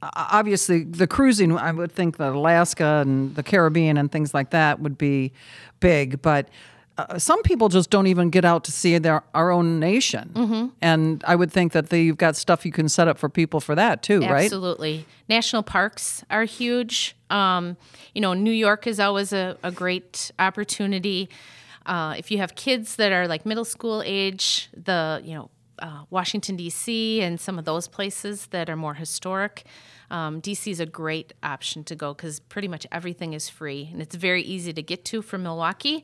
obviously 0.02 0.84
the 0.84 1.08
cruising. 1.08 1.58
I 1.58 1.72
would 1.72 1.92
think 1.92 2.18
that 2.18 2.34
Alaska 2.34 3.04
and 3.06 3.36
the 3.36 3.44
Caribbean 3.44 3.98
and 3.98 4.12
things 4.12 4.34
like 4.34 4.52
that 4.52 4.80
would 4.80 4.98
be 4.98 5.32
big, 5.80 6.22
but 6.22 6.50
uh, 6.98 7.20
some 7.20 7.44
people 7.44 7.70
just 7.70 7.90
don't 7.90 8.08
even 8.08 8.30
get 8.30 8.44
out 8.44 8.64
to 8.64 8.72
see 8.72 8.98
their 8.98 9.24
our 9.34 9.52
own 9.52 9.80
nation. 9.80 10.32
Mm-hmm. 10.34 10.68
And 10.82 11.24
I 11.28 11.36
would 11.36 11.52
think 11.52 11.74
that 11.74 11.90
the, 11.90 12.00
you've 12.00 12.18
got 12.18 12.36
stuff 12.36 12.66
you 12.66 12.72
can 12.72 12.90
set 12.90 13.08
up 13.08 13.20
for 13.20 13.30
people 13.30 13.60
for 13.60 13.76
that 13.76 14.02
too, 14.02 14.22
right? 14.22 14.46
Absolutely. 14.46 15.06
National 15.30 15.62
parks 15.64 16.24
are 16.30 16.46
huge. 16.46 17.16
Um, 17.30 17.78
you 18.16 18.22
know, 18.22 18.34
New 18.34 18.52
York 18.52 18.88
is 18.88 19.00
always 19.00 19.32
a, 19.32 19.58
a 19.62 19.72
great 19.72 20.32
opportunity. 20.40 21.30
Uh, 21.86 22.16
if 22.18 22.32
you 22.32 22.40
have 22.40 22.56
kids 22.56 22.96
that 22.96 23.12
are 23.12 23.28
like 23.28 23.46
middle 23.46 23.66
school 23.66 24.02
age, 24.06 24.70
the, 24.76 25.22
you 25.24 25.36
know, 25.36 25.50
uh, 25.80 26.04
Washington, 26.10 26.56
D.C., 26.56 27.22
and 27.22 27.40
some 27.40 27.60
of 27.60 27.66
those 27.66 27.88
places 27.88 28.48
that 28.48 28.70
are 28.70 28.76
more 28.76 28.96
historic, 28.96 29.66
um, 30.10 30.42
DC 30.42 30.72
is 30.72 30.80
a 30.80 30.86
great 30.86 31.34
option 31.44 31.84
to 31.86 31.96
go 31.96 32.14
because 32.14 32.40
pretty 32.40 32.68
much 32.68 32.88
everything 32.92 33.34
is 33.34 33.50
free 33.50 33.90
and 33.92 34.02
it's 34.02 34.16
very 34.16 34.42
easy 34.42 34.74
to 34.74 34.82
get 34.82 35.04
to 35.06 35.22
from 35.22 35.44
Milwaukee 35.44 36.04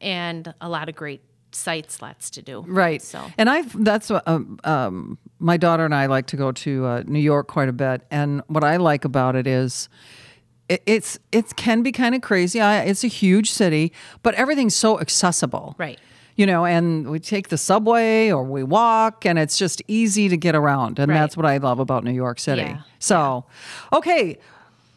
and 0.00 0.54
a 0.60 0.68
lot 0.68 0.88
of 0.88 0.94
great 0.94 1.22
sites, 1.54 2.00
lots 2.02 2.30
to 2.30 2.42
do. 2.42 2.64
Right. 2.66 3.02
So, 3.02 3.24
And 3.38 3.50
I 3.50 3.62
that's 3.62 4.10
what 4.10 4.26
um, 4.26 4.58
um, 4.64 5.18
my 5.38 5.56
daughter 5.56 5.84
and 5.84 5.94
I 5.94 6.06
like 6.06 6.26
to 6.28 6.36
go 6.36 6.52
to 6.52 6.86
uh, 6.86 7.02
New 7.06 7.20
York 7.20 7.48
quite 7.48 7.68
a 7.68 7.72
bit. 7.72 8.02
And 8.10 8.42
what 8.46 8.64
I 8.64 8.76
like 8.76 9.04
about 9.04 9.36
it 9.36 9.46
is 9.46 9.88
it, 10.68 10.82
it's 10.86 11.18
it 11.30 11.56
can 11.56 11.82
be 11.82 11.92
kind 11.92 12.14
of 12.14 12.22
crazy. 12.22 12.60
I, 12.60 12.82
it's 12.84 13.04
a 13.04 13.08
huge 13.08 13.50
city, 13.50 13.92
but 14.22 14.34
everything's 14.34 14.74
so 14.74 15.00
accessible. 15.00 15.74
Right. 15.78 15.98
You 16.36 16.46
know, 16.46 16.64
and 16.64 17.10
we 17.10 17.18
take 17.20 17.48
the 17.48 17.58
subway 17.58 18.30
or 18.30 18.42
we 18.42 18.62
walk, 18.62 19.26
and 19.26 19.38
it's 19.38 19.58
just 19.58 19.82
easy 19.86 20.28
to 20.28 20.36
get 20.36 20.54
around. 20.54 20.98
And 20.98 21.10
Right. 21.10 21.18
that's 21.18 21.36
what 21.36 21.44
I 21.46 21.58
love 21.58 21.78
about 21.78 22.04
New 22.04 22.12
York 22.12 22.40
City. 22.40 22.62
Yeah. 22.62 22.78
So, 22.98 23.44
okay. 23.92 24.38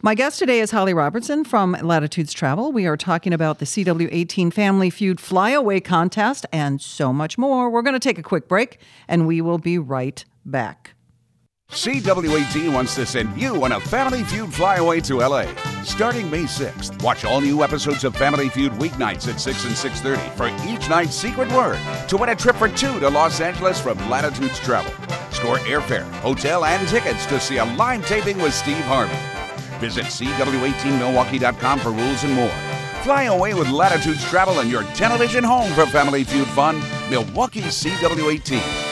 My 0.01 0.13
guest 0.13 0.38
today 0.39 0.60
is 0.60 0.70
Holly 0.72 0.94
Robertson 0.94 1.44
from 1.44 1.75
Latitudes 1.82 2.32
Travel. 2.32 2.72
We 2.72 2.86
are 2.86 2.96
talking 2.96 3.34
about 3.34 3.58
the 3.60 3.65
CW18 3.65 4.51
Family 4.54 4.89
Feud 4.92 5.20
Flyaway 5.20 5.80
Contest 5.80 6.46
and 6.54 6.80
so 6.80 7.12
much 7.12 7.38
more. 7.39 7.70
We're 7.72 7.82
going 7.82 7.96
to 7.96 8.00
take 8.00 8.20
a 8.20 8.24
quick 8.24 8.48
break 8.48 8.77
and 9.08 9.25
we 9.25 9.42
will 9.42 9.58
be 9.58 9.77
right 9.80 10.24
back. 10.46 10.95
CW18 11.75 12.74
wants 12.74 12.96
to 12.96 13.05
send 13.05 13.36
you 13.39 13.62
on 13.65 13.74
a 13.74 13.79
Family 13.82 14.24
Feud 14.24 14.53
flyaway 14.53 15.01
to 15.01 15.17
LA. 15.17 15.44
Starting 15.84 16.32
May 16.32 16.46
6th, 16.46 17.03
watch 17.03 17.25
all 17.25 17.41
new 17.41 17.65
episodes 17.65 18.05
of 18.05 18.15
Family 18.15 18.48
Feud 18.48 18.72
weeknights 18.74 19.27
at 19.27 19.41
6 19.41 19.65
and 19.65 19.75
6.30 19.75 20.38
for 20.38 20.48
each 20.65 20.89
night's 20.89 21.13
secret 21.13 21.51
word 21.51 21.77
to 22.08 22.15
win 22.15 22.29
a 22.29 22.36
trip 22.36 22.55
for 22.55 22.70
two 22.70 22.98
to 23.01 23.10
Los 23.10 23.41
Angeles 23.41 23.77
from 23.77 23.98
Latitudes 24.10 24.58
Travel. 24.60 24.89
Score 25.34 25.58
airfare, 25.67 26.10
hotel, 26.22 26.63
and 26.63 26.88
tickets 26.88 27.25
to 27.25 27.41
see 27.41 27.58
a 27.58 27.65
live 27.75 28.08
taping 28.08 28.38
with 28.38 28.53
Steve 28.53 28.86
Harvey. 28.86 29.17
Visit 29.86 30.05
CW18Milwaukee.com 30.05 31.79
for 31.79 31.91
rules 31.91 32.24
and 32.24 32.32
more. 32.32 32.55
Fly 33.03 33.24
away 33.24 33.53
with 33.53 33.67
Latitudes 33.67 34.24
Travel 34.24 34.60
and 34.62 34.72
your 34.72 34.84
television 34.94 35.44
home 35.44 35.70
for 35.74 35.86
Family 35.88 36.24
Feud 36.24 36.48
fun. 36.48 36.82
Milwaukee 37.10 37.60
CW18. 37.60 38.85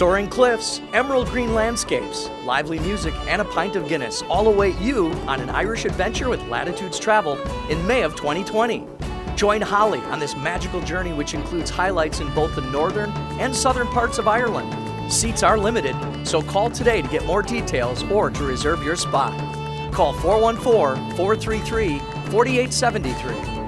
Soaring 0.00 0.28
cliffs, 0.28 0.80
emerald 0.94 1.28
green 1.28 1.52
landscapes, 1.52 2.30
lively 2.46 2.78
music, 2.78 3.12
and 3.28 3.42
a 3.42 3.44
pint 3.44 3.76
of 3.76 3.86
Guinness 3.86 4.22
all 4.30 4.48
await 4.48 4.74
you 4.78 5.12
on 5.28 5.42
an 5.42 5.50
Irish 5.50 5.84
adventure 5.84 6.30
with 6.30 6.42
Latitudes 6.48 6.98
Travel 6.98 7.38
in 7.68 7.86
May 7.86 8.00
of 8.00 8.16
2020. 8.16 8.86
Join 9.36 9.60
Holly 9.60 9.98
on 10.04 10.18
this 10.18 10.34
magical 10.36 10.80
journey, 10.80 11.12
which 11.12 11.34
includes 11.34 11.68
highlights 11.68 12.20
in 12.20 12.34
both 12.34 12.54
the 12.54 12.62
northern 12.62 13.10
and 13.38 13.54
southern 13.54 13.88
parts 13.88 14.16
of 14.16 14.26
Ireland. 14.26 15.12
Seats 15.12 15.42
are 15.42 15.58
limited, 15.58 15.94
so 16.26 16.40
call 16.40 16.70
today 16.70 17.02
to 17.02 17.08
get 17.08 17.26
more 17.26 17.42
details 17.42 18.02
or 18.04 18.30
to 18.30 18.42
reserve 18.44 18.82
your 18.82 18.96
spot. 18.96 19.38
Call 19.92 20.14
414 20.14 21.14
433 21.14 21.98
4873. 22.30 23.59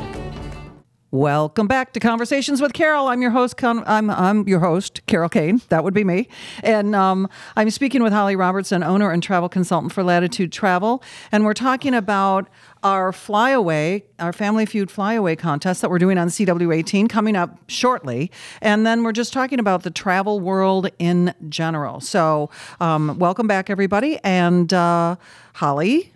Welcome 1.14 1.66
back 1.66 1.92
to 1.92 2.00
Conversations 2.00 2.62
with 2.62 2.72
Carol. 2.72 3.08
I'm 3.08 3.20
your 3.20 3.32
host. 3.32 3.58
Con- 3.58 3.84
I'm 3.86 4.08
I'm 4.08 4.48
your 4.48 4.60
host, 4.60 5.04
Carol 5.04 5.28
Kane. 5.28 5.60
That 5.68 5.84
would 5.84 5.92
be 5.92 6.04
me, 6.04 6.26
and 6.62 6.96
um, 6.96 7.28
I'm 7.54 7.68
speaking 7.68 8.02
with 8.02 8.14
Holly 8.14 8.34
Robertson, 8.34 8.82
owner 8.82 9.10
and 9.10 9.22
travel 9.22 9.50
consultant 9.50 9.92
for 9.92 10.02
Latitude 10.02 10.52
Travel, 10.52 11.02
and 11.30 11.44
we're 11.44 11.52
talking 11.52 11.92
about 11.92 12.48
our 12.82 13.12
flyaway, 13.12 14.04
our 14.20 14.32
Family 14.32 14.64
Feud 14.64 14.90
flyaway 14.90 15.36
contest 15.36 15.82
that 15.82 15.90
we're 15.90 15.98
doing 15.98 16.16
on 16.16 16.28
CW18 16.28 17.10
coming 17.10 17.36
up 17.36 17.58
shortly, 17.68 18.30
and 18.62 18.86
then 18.86 19.02
we're 19.02 19.12
just 19.12 19.34
talking 19.34 19.58
about 19.58 19.82
the 19.82 19.90
travel 19.90 20.40
world 20.40 20.88
in 20.98 21.34
general. 21.50 22.00
So, 22.00 22.48
um, 22.80 23.18
welcome 23.18 23.46
back, 23.46 23.68
everybody, 23.68 24.18
and 24.24 24.72
uh, 24.72 25.16
Holly, 25.56 26.10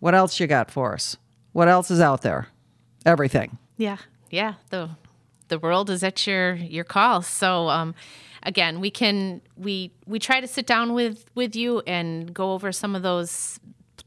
what 0.00 0.14
else 0.14 0.40
you 0.40 0.46
got 0.46 0.70
for 0.70 0.94
us? 0.94 1.18
What 1.52 1.68
else 1.68 1.90
is 1.90 2.00
out 2.00 2.22
there? 2.22 2.48
Everything. 3.04 3.58
Yeah, 3.78 3.96
yeah. 4.30 4.54
The 4.68 4.90
the 5.48 5.58
world 5.58 5.88
is 5.88 6.02
at 6.02 6.26
your 6.26 6.54
your 6.54 6.84
call. 6.84 7.22
So 7.22 7.70
um, 7.70 7.94
again, 8.42 8.80
we 8.80 8.90
can 8.90 9.40
we 9.56 9.92
we 10.06 10.18
try 10.18 10.40
to 10.40 10.46
sit 10.46 10.66
down 10.66 10.92
with 10.92 11.24
with 11.34 11.56
you 11.56 11.80
and 11.86 12.34
go 12.34 12.52
over 12.52 12.70
some 12.72 12.94
of 12.94 13.02
those 13.02 13.58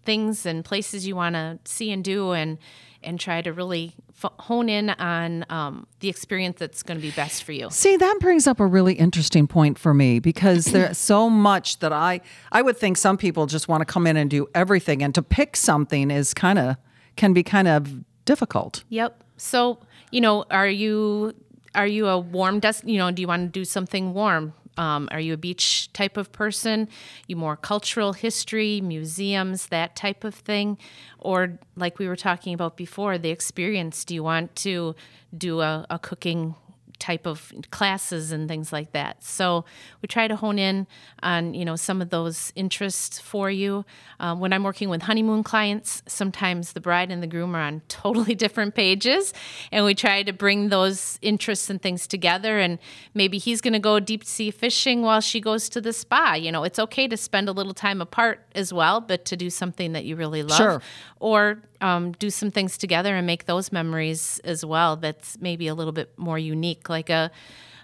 things 0.03 0.45
and 0.45 0.63
places 0.63 1.07
you 1.07 1.15
want 1.15 1.35
to 1.35 1.57
see 1.65 1.91
and 1.91 2.03
do 2.03 2.31
and 2.31 2.59
and 3.03 3.19
try 3.19 3.41
to 3.41 3.51
really 3.51 3.95
f- 4.23 4.31
hone 4.39 4.69
in 4.69 4.91
on 4.91 5.43
um, 5.49 5.87
the 6.01 6.09
experience 6.09 6.59
that's 6.59 6.83
going 6.83 6.99
to 6.99 7.01
be 7.01 7.11
best 7.11 7.43
for 7.43 7.51
you. 7.51 7.67
See, 7.71 7.97
that 7.97 8.17
brings 8.19 8.45
up 8.45 8.59
a 8.59 8.65
really 8.65 8.93
interesting 8.93 9.47
point 9.47 9.79
for 9.79 9.91
me 9.93 10.19
because 10.19 10.65
there's 10.65 10.97
so 11.13 11.29
much 11.29 11.79
that 11.79 11.93
I 11.93 12.21
I 12.51 12.61
would 12.61 12.77
think 12.77 12.97
some 12.97 13.17
people 13.17 13.45
just 13.47 13.67
want 13.67 13.81
to 13.81 13.85
come 13.85 14.05
in 14.05 14.17
and 14.17 14.29
do 14.29 14.47
everything 14.53 15.01
and 15.01 15.15
to 15.15 15.23
pick 15.23 15.55
something 15.55 16.11
is 16.11 16.33
kind 16.33 16.59
of 16.59 16.75
can 17.15 17.33
be 17.33 17.43
kind 17.43 17.67
of 17.67 18.03
difficult. 18.25 18.83
Yep. 18.89 19.23
So, 19.41 19.79
you 20.11 20.21
know, 20.21 20.45
are 20.51 20.69
you 20.69 21.33
are 21.73 21.87
you 21.87 22.07
a 22.07 22.19
warm 22.19 22.59
desk? 22.59 22.83
You 22.85 22.99
know, 22.99 23.09
do 23.11 23.21
you 23.21 23.27
want 23.27 23.51
to 23.51 23.59
do 23.59 23.65
something 23.65 24.13
warm? 24.13 24.53
Um, 24.77 25.09
are 25.11 25.19
you 25.19 25.33
a 25.33 25.37
beach 25.37 25.91
type 25.93 26.15
of 26.15 26.31
person? 26.31 26.87
You 27.27 27.35
more 27.35 27.57
cultural 27.57 28.13
history, 28.13 28.81
museums, 28.81 29.67
that 29.67 29.95
type 29.95 30.23
of 30.23 30.35
thing, 30.35 30.77
or 31.17 31.57
like 31.75 31.97
we 31.97 32.07
were 32.07 32.15
talking 32.15 32.53
about 32.53 32.77
before, 32.77 33.17
the 33.17 33.31
experience. 33.31 34.05
Do 34.05 34.13
you 34.13 34.23
want 34.23 34.55
to 34.57 34.95
do 35.35 35.61
a, 35.61 35.87
a 35.89 35.97
cooking 35.97 36.55
type 37.01 37.25
of 37.25 37.51
classes 37.71 38.31
and 38.31 38.47
things 38.47 38.71
like 38.71 38.91
that. 38.93 39.23
So 39.23 39.65
we 40.01 40.07
try 40.07 40.27
to 40.27 40.35
hone 40.35 40.59
in 40.59 40.85
on 41.23 41.53
you 41.55 41.65
know 41.65 41.75
some 41.75 42.01
of 42.01 42.11
those 42.11 42.53
interests 42.55 43.19
for 43.19 43.49
you. 43.49 43.83
Um, 44.19 44.39
when 44.39 44.53
I'm 44.53 44.63
working 44.63 44.87
with 44.87 45.01
honeymoon 45.01 45.43
clients, 45.43 46.03
sometimes 46.07 46.73
the 46.73 46.79
bride 46.79 47.11
and 47.11 47.21
the 47.21 47.27
groom 47.27 47.55
are 47.55 47.61
on 47.61 47.81
totally 47.89 48.35
different 48.35 48.75
pages, 48.75 49.33
and 49.71 49.83
we 49.83 49.95
try 49.95 50.21
to 50.23 50.31
bring 50.31 50.69
those 50.69 51.17
interests 51.21 51.69
and 51.69 51.81
things 51.81 52.05
together. 52.07 52.59
And 52.59 52.77
maybe 53.15 53.39
he's 53.39 53.59
going 53.61 53.73
to 53.73 53.79
go 53.79 53.99
deep 53.99 54.23
sea 54.23 54.51
fishing 54.51 55.01
while 55.01 55.21
she 55.21 55.41
goes 55.41 55.67
to 55.69 55.81
the 55.81 55.93
spa. 55.93 56.35
You 56.35 56.51
know, 56.51 56.63
it's 56.63 56.79
okay 56.79 57.07
to 57.07 57.17
spend 57.17 57.49
a 57.49 57.51
little 57.51 57.73
time 57.73 57.99
apart 57.99 58.45
as 58.53 58.71
well, 58.71 59.01
but 59.01 59.25
to 59.25 59.35
do 59.35 59.49
something 59.49 59.93
that 59.93 60.05
you 60.05 60.15
really 60.15 60.43
love, 60.43 60.57
Sure. 60.57 60.81
Or 61.21 61.61
um, 61.81 62.11
do 62.13 62.29
some 62.29 62.51
things 62.51 62.77
together 62.77 63.15
and 63.15 63.25
make 63.25 63.45
those 63.45 63.71
memories 63.71 64.41
as 64.43 64.65
well. 64.65 64.97
That's 64.97 65.39
maybe 65.39 65.67
a 65.67 65.75
little 65.75 65.93
bit 65.93 66.11
more 66.17 66.37
unique, 66.37 66.89
like 66.89 67.09
a 67.09 67.31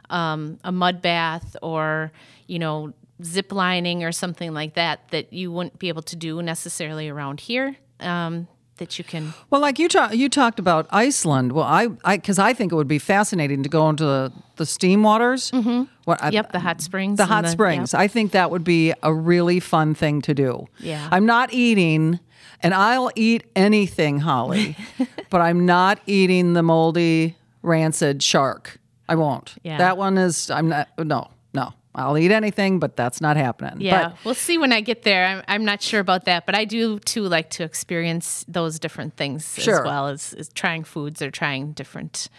um, 0.09 0.57
a 0.63 0.71
mud 0.71 1.01
bath 1.01 1.55
or 1.61 2.11
you 2.47 2.59
know 2.59 2.93
zip 3.23 3.51
lining 3.51 4.03
or 4.03 4.11
something 4.11 4.53
like 4.53 4.73
that 4.75 5.07
that 5.09 5.31
you 5.33 5.51
wouldn't 5.51 5.79
be 5.79 5.87
able 5.87 6.01
to 6.03 6.15
do 6.15 6.41
necessarily 6.41 7.09
around 7.09 7.39
here. 7.39 7.75
Um, 7.99 8.47
that 8.77 8.97
you 8.97 9.03
can 9.03 9.33
Well, 9.49 9.61
like 9.61 9.79
you 9.79 9.87
you 10.11 10.29
talked 10.29 10.59
about 10.59 10.87
Iceland. 10.91 11.51
Well, 11.51 11.65
I, 11.65 11.87
I, 12.03 12.17
because 12.17 12.39
I 12.39 12.53
think 12.53 12.71
it 12.71 12.75
would 12.75 12.87
be 12.87 12.99
fascinating 12.99 13.63
to 13.63 13.69
go 13.69 13.89
into 13.89 14.03
the, 14.05 14.31
the 14.55 14.65
steam 14.65 15.03
waters. 15.03 15.51
Mm-hmm. 15.51 15.83
What, 16.05 16.23
I- 16.23 16.29
yep 16.29 16.51
the 16.51 16.59
hot 16.59 16.81
springs 16.81 17.17
the 17.17 17.25
hot 17.25 17.47
springs. 17.47 17.93
I 17.93 18.07
think 18.07 18.31
that 18.31 18.51
would 18.51 18.63
be 18.63 18.93
a 19.03 19.13
really 19.13 19.59
fun 19.59 19.93
thing 19.93 20.21
to 20.23 20.33
do. 20.33 20.67
Yeah. 20.79 21.07
I'm 21.11 21.25
not 21.25 21.53
eating, 21.53 22.19
and 22.61 22.73
I'll 22.73 23.11
eat 23.15 23.43
anything, 23.55 24.19
Holly, 24.19 24.75
but 25.29 25.41
I'm 25.41 25.65
not 25.65 25.99
eating 26.05 26.53
the 26.53 26.63
moldy, 26.63 27.35
rancid 27.61 28.23
shark. 28.23 28.79
I 29.09 29.15
won't. 29.15 29.55
Yeah. 29.63 29.77
That 29.77 29.97
one 29.97 30.17
is. 30.17 30.49
I'm 30.51 30.67
not. 30.69 30.89
No, 30.97 31.29
no. 31.53 31.73
I'll 31.97 32.17
eat 32.17 32.31
anything, 32.31 32.79
but 32.79 32.95
that's 32.95 33.19
not 33.19 33.35
happening. 33.37 33.81
Yeah, 33.81 34.09
But 34.09 34.17
we'll 34.23 34.35
see 34.35 34.57
when 34.59 34.71
I 34.71 34.81
get 34.81 35.01
there. 35.01 35.25
I'm, 35.25 35.43
I'm 35.47 35.65
not 35.65 35.81
sure 35.81 35.99
about 35.99 36.25
that, 36.25 36.45
but 36.45 36.53
I 36.55 36.63
do 36.63 36.99
too 36.99 37.23
like 37.23 37.49
to 37.51 37.63
experience 37.63 38.45
those 38.47 38.79
different 38.79 39.17
things 39.17 39.55
Sure. 39.57 39.79
as 39.79 39.83
well 39.85 40.07
as, 40.07 40.33
as 40.33 40.49
trying 40.49 40.83
foods 40.83 41.21
or 41.21 41.31
trying 41.31 41.73
different 41.73 42.29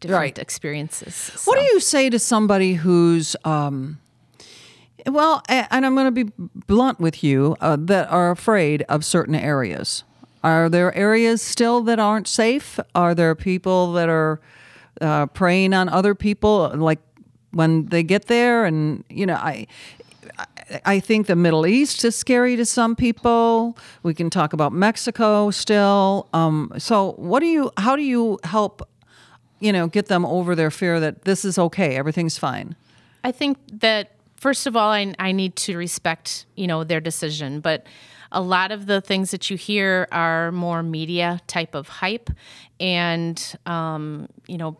different 0.00 0.20
Right. 0.20 0.38
experiences. 0.38 1.42
What 1.44 1.58
do 1.58 1.64
you 1.64 1.80
say 1.80 2.08
to 2.10 2.20
somebody 2.20 2.74
who's, 2.74 3.34
um, 3.44 3.98
well, 5.06 5.42
and 5.48 5.84
I'm 5.86 5.94
going 5.96 6.14
to 6.14 6.24
be 6.24 6.32
blunt 6.68 7.00
with 7.00 7.24
you, 7.24 7.56
uh, 7.60 7.76
that 7.80 8.08
are 8.10 8.30
afraid 8.30 8.82
of 8.88 9.04
certain 9.04 9.34
areas? 9.34 10.04
Are 10.44 10.68
there 10.68 10.94
areas 10.94 11.42
still 11.42 11.80
that 11.82 11.98
aren't 11.98 12.28
safe? 12.28 12.78
Are 12.94 13.12
there 13.14 13.34
people 13.34 13.92
that 13.94 14.08
are 14.08 14.40
uh, 15.00 15.26
preying 15.26 15.74
on 15.74 15.88
other 15.88 16.14
people, 16.14 16.70
like 16.76 17.00
when 17.52 17.86
they 17.86 18.02
get 18.02 18.26
there? 18.26 18.64
And 18.64 19.04
you 19.08 19.26
know, 19.26 19.34
I. 19.34 19.66
I- 20.84 21.00
think 21.00 21.26
the 21.26 21.36
Middle 21.36 21.66
East 21.66 22.04
is 22.04 22.14
scary 22.14 22.54
to 22.56 22.66
some 22.66 22.94
people. 22.94 23.78
We 24.02 24.12
can 24.12 24.28
talk 24.28 24.52
about 24.52 24.72
Mexico 24.72 25.50
still. 25.50 26.28
Um, 26.34 26.72
so, 26.76 27.12
what 27.12 27.40
do 27.40 27.46
you? 27.46 27.70
How 27.78 27.96
do 27.96 28.02
you 28.02 28.38
help 28.44 28.86
you 29.60 29.72
know, 29.72 29.86
get 29.86 30.06
them 30.06 30.24
over 30.24 30.54
their 30.54 30.70
fear 30.70 31.00
that 31.00 31.24
this 31.24 31.44
is 31.44 31.58
okay, 31.58 31.96
everything's 31.96 32.38
fine? 32.38 32.76
I 33.24 33.32
think 33.32 33.58
that 33.72 34.12
first 34.36 34.66
of 34.66 34.76
all, 34.76 34.90
I, 34.90 35.14
I 35.18 35.32
need 35.32 35.56
to 35.56 35.76
respect, 35.76 36.46
you 36.54 36.66
know, 36.66 36.84
their 36.84 37.00
decision. 37.00 37.60
But 37.60 37.86
a 38.30 38.40
lot 38.40 38.70
of 38.70 38.86
the 38.86 39.00
things 39.00 39.30
that 39.30 39.50
you 39.50 39.56
hear 39.56 40.06
are 40.12 40.52
more 40.52 40.82
media 40.82 41.40
type 41.46 41.74
of 41.74 41.88
hype, 41.88 42.30
and 42.78 43.56
um, 43.66 44.28
you 44.46 44.58
know, 44.58 44.76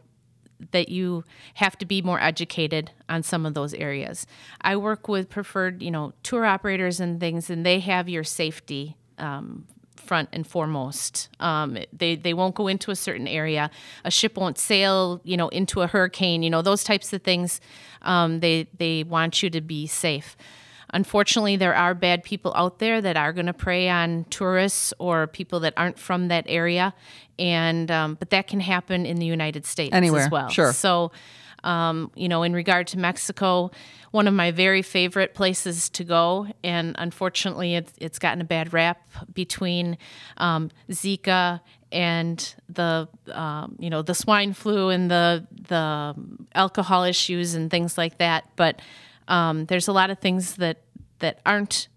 that 0.72 0.88
you 0.88 1.24
have 1.54 1.76
to 1.78 1.86
be 1.86 2.02
more 2.02 2.20
educated 2.20 2.90
on 3.08 3.22
some 3.22 3.46
of 3.46 3.54
those 3.54 3.74
areas. 3.74 4.26
I 4.60 4.76
work 4.76 5.08
with 5.08 5.28
preferred, 5.28 5.82
you 5.82 5.90
know, 5.90 6.12
tour 6.22 6.44
operators 6.44 7.00
and 7.00 7.20
things, 7.20 7.50
and 7.50 7.64
they 7.64 7.80
have 7.80 8.08
your 8.08 8.24
safety 8.24 8.96
um, 9.18 9.66
front 9.96 10.28
and 10.32 10.46
foremost. 10.46 11.28
Um, 11.38 11.78
they 11.92 12.16
they 12.16 12.34
won't 12.34 12.54
go 12.54 12.66
into 12.66 12.90
a 12.90 12.96
certain 12.96 13.28
area. 13.28 13.70
A 14.04 14.10
ship 14.10 14.36
won't 14.36 14.58
sail, 14.58 15.20
you 15.24 15.36
know, 15.36 15.48
into 15.48 15.82
a 15.82 15.86
hurricane. 15.86 16.42
You 16.42 16.50
know, 16.50 16.62
those 16.62 16.84
types 16.84 17.12
of 17.12 17.22
things. 17.22 17.60
Um, 18.02 18.40
they 18.40 18.68
they 18.78 19.04
want 19.04 19.42
you 19.42 19.50
to 19.50 19.60
be 19.60 19.86
safe. 19.86 20.36
Unfortunately, 20.90 21.56
there 21.56 21.74
are 21.74 21.94
bad 21.94 22.22
people 22.22 22.52
out 22.56 22.78
there 22.78 23.00
that 23.00 23.16
are 23.16 23.32
going 23.32 23.46
to 23.46 23.52
prey 23.52 23.88
on 23.88 24.24
tourists 24.30 24.94
or 24.98 25.26
people 25.26 25.60
that 25.60 25.74
aren't 25.76 25.98
from 25.98 26.28
that 26.28 26.44
area, 26.48 26.94
and 27.38 27.90
um, 27.90 28.14
but 28.14 28.30
that 28.30 28.46
can 28.46 28.60
happen 28.60 29.04
in 29.04 29.18
the 29.18 29.26
United 29.26 29.66
States 29.66 29.94
Anywhere, 29.94 30.22
as 30.24 30.30
well. 30.30 30.48
sure. 30.48 30.72
So, 30.72 31.12
um, 31.62 32.10
you 32.14 32.28
know, 32.28 32.42
in 32.42 32.54
regard 32.54 32.86
to 32.88 32.98
Mexico, 32.98 33.70
one 34.12 34.26
of 34.26 34.32
my 34.32 34.50
very 34.50 34.80
favorite 34.80 35.34
places 35.34 35.90
to 35.90 36.04
go, 36.04 36.46
and 36.64 36.96
unfortunately, 36.98 37.74
it's, 37.74 37.92
it's 37.98 38.18
gotten 38.18 38.40
a 38.40 38.44
bad 38.44 38.72
rap 38.72 39.00
between 39.34 39.98
um, 40.38 40.70
Zika 40.90 41.60
and 41.92 42.54
the 42.68 43.08
um, 43.32 43.76
you 43.78 43.90
know 43.90 44.02
the 44.02 44.14
swine 44.14 44.52
flu 44.52 44.88
and 44.88 45.10
the 45.10 45.46
the 45.68 46.14
alcohol 46.54 47.04
issues 47.04 47.54
and 47.54 47.70
things 47.70 47.98
like 47.98 48.18
that. 48.18 48.44
But 48.56 48.80
um, 49.28 49.66
there's 49.66 49.88
a 49.88 49.92
lot 49.92 50.10
of 50.10 50.18
things 50.18 50.56
that 50.56 50.78
that 51.20 51.40
aren't 51.46 51.88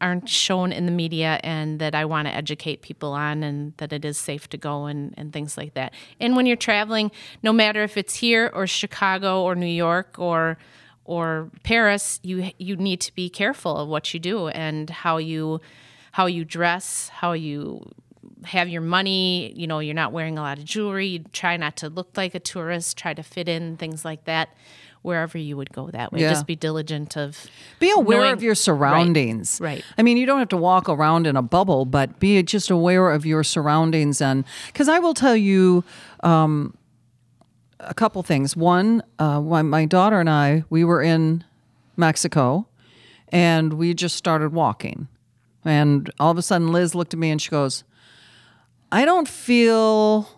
aren't 0.00 0.28
shown 0.28 0.72
in 0.72 0.84
the 0.84 0.92
media 0.92 1.38
and 1.44 1.78
that 1.78 1.94
I 1.94 2.04
want 2.04 2.26
to 2.26 2.34
educate 2.34 2.82
people 2.82 3.12
on 3.12 3.44
and 3.44 3.72
that 3.76 3.92
it 3.92 4.04
is 4.04 4.18
safe 4.18 4.48
to 4.48 4.56
go 4.56 4.86
and, 4.86 5.14
and 5.16 5.32
things 5.32 5.56
like 5.56 5.74
that. 5.74 5.94
And 6.18 6.34
when 6.34 6.44
you're 6.44 6.56
traveling, 6.56 7.12
no 7.44 7.52
matter 7.52 7.84
if 7.84 7.96
it's 7.96 8.16
here 8.16 8.50
or 8.52 8.66
Chicago 8.66 9.44
or 9.44 9.54
New 9.54 9.66
York 9.66 10.16
or 10.18 10.58
or 11.04 11.50
Paris, 11.62 12.20
you 12.22 12.50
you 12.58 12.76
need 12.76 13.00
to 13.02 13.14
be 13.14 13.28
careful 13.28 13.76
of 13.76 13.88
what 13.88 14.12
you 14.12 14.20
do 14.20 14.48
and 14.48 14.90
how 14.90 15.18
you 15.18 15.60
how 16.12 16.26
you 16.26 16.44
dress, 16.44 17.08
how 17.08 17.32
you 17.32 17.82
have 18.44 18.68
your 18.68 18.82
money, 18.82 19.52
you 19.56 19.66
know, 19.66 19.78
you're 19.78 19.94
not 19.94 20.12
wearing 20.12 20.36
a 20.36 20.42
lot 20.42 20.58
of 20.58 20.64
jewelry, 20.64 21.24
try 21.32 21.56
not 21.56 21.76
to 21.76 21.88
look 21.88 22.16
like 22.16 22.34
a 22.34 22.40
tourist, 22.40 22.98
try 22.98 23.14
to 23.14 23.22
fit 23.22 23.48
in, 23.48 23.76
things 23.76 24.04
like 24.04 24.24
that. 24.24 24.48
Wherever 25.02 25.36
you 25.36 25.56
would 25.56 25.72
go 25.72 25.90
that 25.90 26.12
way, 26.12 26.20
Yeah. 26.20 26.30
just 26.30 26.46
be 26.46 26.54
diligent 26.54 27.16
of 27.16 27.46
Be 27.80 27.90
aware 27.90 28.20
knowing- 28.20 28.32
of 28.34 28.42
your 28.42 28.54
surroundings. 28.54 29.58
right. 29.60 29.84
I 29.98 30.02
mean, 30.02 30.16
you 30.16 30.26
don't 30.26 30.38
have 30.38 30.48
to 30.50 30.56
walk 30.56 30.88
around 30.88 31.26
in 31.26 31.36
a 31.36 31.42
bubble, 31.42 31.84
but 31.84 32.20
be 32.20 32.40
just 32.44 32.70
aware 32.70 33.10
of 33.10 33.26
your 33.26 33.42
surroundings. 33.42 34.20
And 34.22 34.44
because 34.68 34.88
I 34.88 35.00
will 35.00 35.14
tell 35.14 35.34
you 35.36 35.82
um, 36.22 36.76
a 37.80 37.94
couple 37.94 38.22
things. 38.22 38.56
One, 38.56 39.02
uh, 39.18 39.40
my 39.40 39.84
daughter 39.86 40.20
and 40.20 40.30
I, 40.30 40.62
we 40.70 40.84
were 40.84 41.02
in 41.02 41.42
Mexico 41.96 42.66
and 43.30 43.72
we 43.72 43.94
just 43.94 44.14
started 44.14 44.52
walking. 44.52 45.08
And 45.64 46.08
all 46.20 46.30
of 46.30 46.38
a 46.38 46.42
sudden, 46.42 46.70
Liz 46.70 46.94
looked 46.94 47.12
at 47.12 47.18
me 47.18 47.30
and 47.30 47.42
she 47.42 47.50
goes, 47.50 47.82
I 48.92 49.04
don't 49.04 49.26
feel 49.28 50.28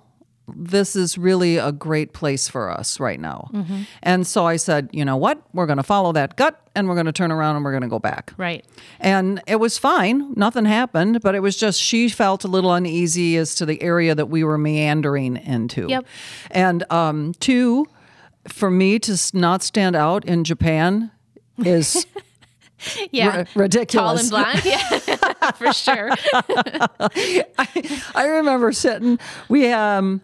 this 0.46 0.94
is 0.94 1.16
really 1.16 1.56
a 1.56 1.72
great 1.72 2.12
place 2.12 2.48
for 2.48 2.70
us 2.70 3.00
right 3.00 3.18
now. 3.18 3.50
And 4.02 4.26
so 4.26 4.44
I 4.46 4.56
said, 4.56 4.90
you 4.92 5.04
know 5.04 5.16
what? 5.16 5.42
We're 5.54 5.64
going 5.66 5.78
to 5.78 5.82
follow 5.82 6.12
that 6.12 6.36
gut 6.36 6.60
and 6.74 6.86
we're 6.88 6.94
going 6.94 7.06
to 7.06 7.12
turn 7.12 7.32
around 7.32 7.56
and 7.56 7.64
we're 7.64 7.70
going 7.72 7.82
to 7.82 7.88
go 7.88 7.98
back. 7.98 8.32
right. 8.36 8.64
And 9.00 9.40
it 9.46 9.56
was 9.56 9.78
fine. 9.78 10.34
Nothing 10.34 10.66
happened, 10.66 11.22
but 11.22 11.34
it 11.34 11.40
was 11.40 11.56
just 11.56 11.80
she 11.80 12.08
felt 12.10 12.44
a 12.44 12.48
little 12.48 12.72
uneasy 12.74 13.36
as 13.38 13.54
to 13.54 13.64
the 13.66 13.80
area 13.82 14.14
that 14.14 14.26
we 14.26 14.44
were 14.44 14.58
meandering 14.58 15.36
into. 15.38 15.86
Yep. 15.88 16.06
And 16.50 16.84
um, 16.92 17.32
two, 17.40 17.86
for 18.46 18.70
me 18.70 18.98
to 18.98 19.18
not 19.32 19.62
stand 19.62 19.96
out 19.96 20.24
in 20.26 20.44
Japan 20.44 21.10
is 21.64 22.06
Yeah. 23.12 23.38
ri- 23.38 23.46
ridiculous. 23.54 24.28
Tall 24.28 24.42
and 24.42 24.62
blonde. 24.62 24.64
Yeah, 24.66 25.50
for 25.52 25.72
sure. 25.72 26.10
I 28.14 28.26
remember 28.26 28.72
sitting. 28.72 29.18
We 29.48 29.72
um, 29.72 30.20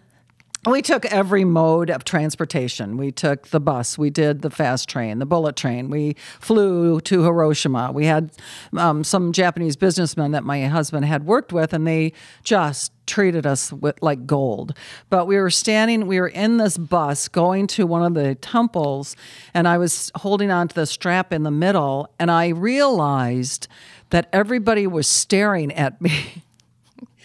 we 0.66 0.82
took 0.82 1.06
every 1.06 1.44
mode 1.44 1.88
of 1.88 2.04
transportation. 2.04 2.98
We 2.98 3.12
took 3.12 3.48
the 3.48 3.60
bus. 3.60 3.96
We 3.96 4.10
did 4.10 4.42
the 4.42 4.50
fast 4.50 4.90
train, 4.90 5.18
the 5.18 5.24
bullet 5.26 5.56
train. 5.56 5.88
We 5.88 6.16
flew 6.38 7.00
to 7.00 7.22
Hiroshima. 7.22 7.92
We 7.92 8.04
had 8.04 8.30
um, 8.76 9.02
some 9.02 9.32
Japanese 9.32 9.76
businessmen 9.76 10.32
that 10.32 10.44
my 10.44 10.66
husband 10.66 11.06
had 11.06 11.24
worked 11.24 11.54
with, 11.54 11.72
and 11.72 11.86
they 11.86 12.12
just 12.44 12.92
treated 13.06 13.46
us 13.46 13.72
with, 13.72 14.02
like 14.02 14.26
gold. 14.26 14.76
But 15.08 15.26
we 15.26 15.36
were 15.36 15.50
standing. 15.50 16.06
We 16.06 16.20
were 16.20 16.28
in 16.28 16.58
this 16.58 16.76
bus 16.76 17.28
going 17.28 17.66
to 17.68 17.86
one 17.86 18.02
of 18.02 18.12
the 18.12 18.34
temples, 18.34 19.16
and 19.54 19.66
I 19.66 19.78
was 19.78 20.12
holding 20.16 20.50
on 20.50 20.68
to 20.68 20.74
the 20.74 20.86
strap 20.86 21.32
in 21.32 21.42
the 21.42 21.50
middle, 21.50 22.12
and 22.18 22.30
I 22.30 22.48
realized 22.48 23.66
that 24.10 24.28
everybody 24.30 24.86
was 24.86 25.06
staring 25.06 25.72
at 25.72 26.00
me. 26.02 26.44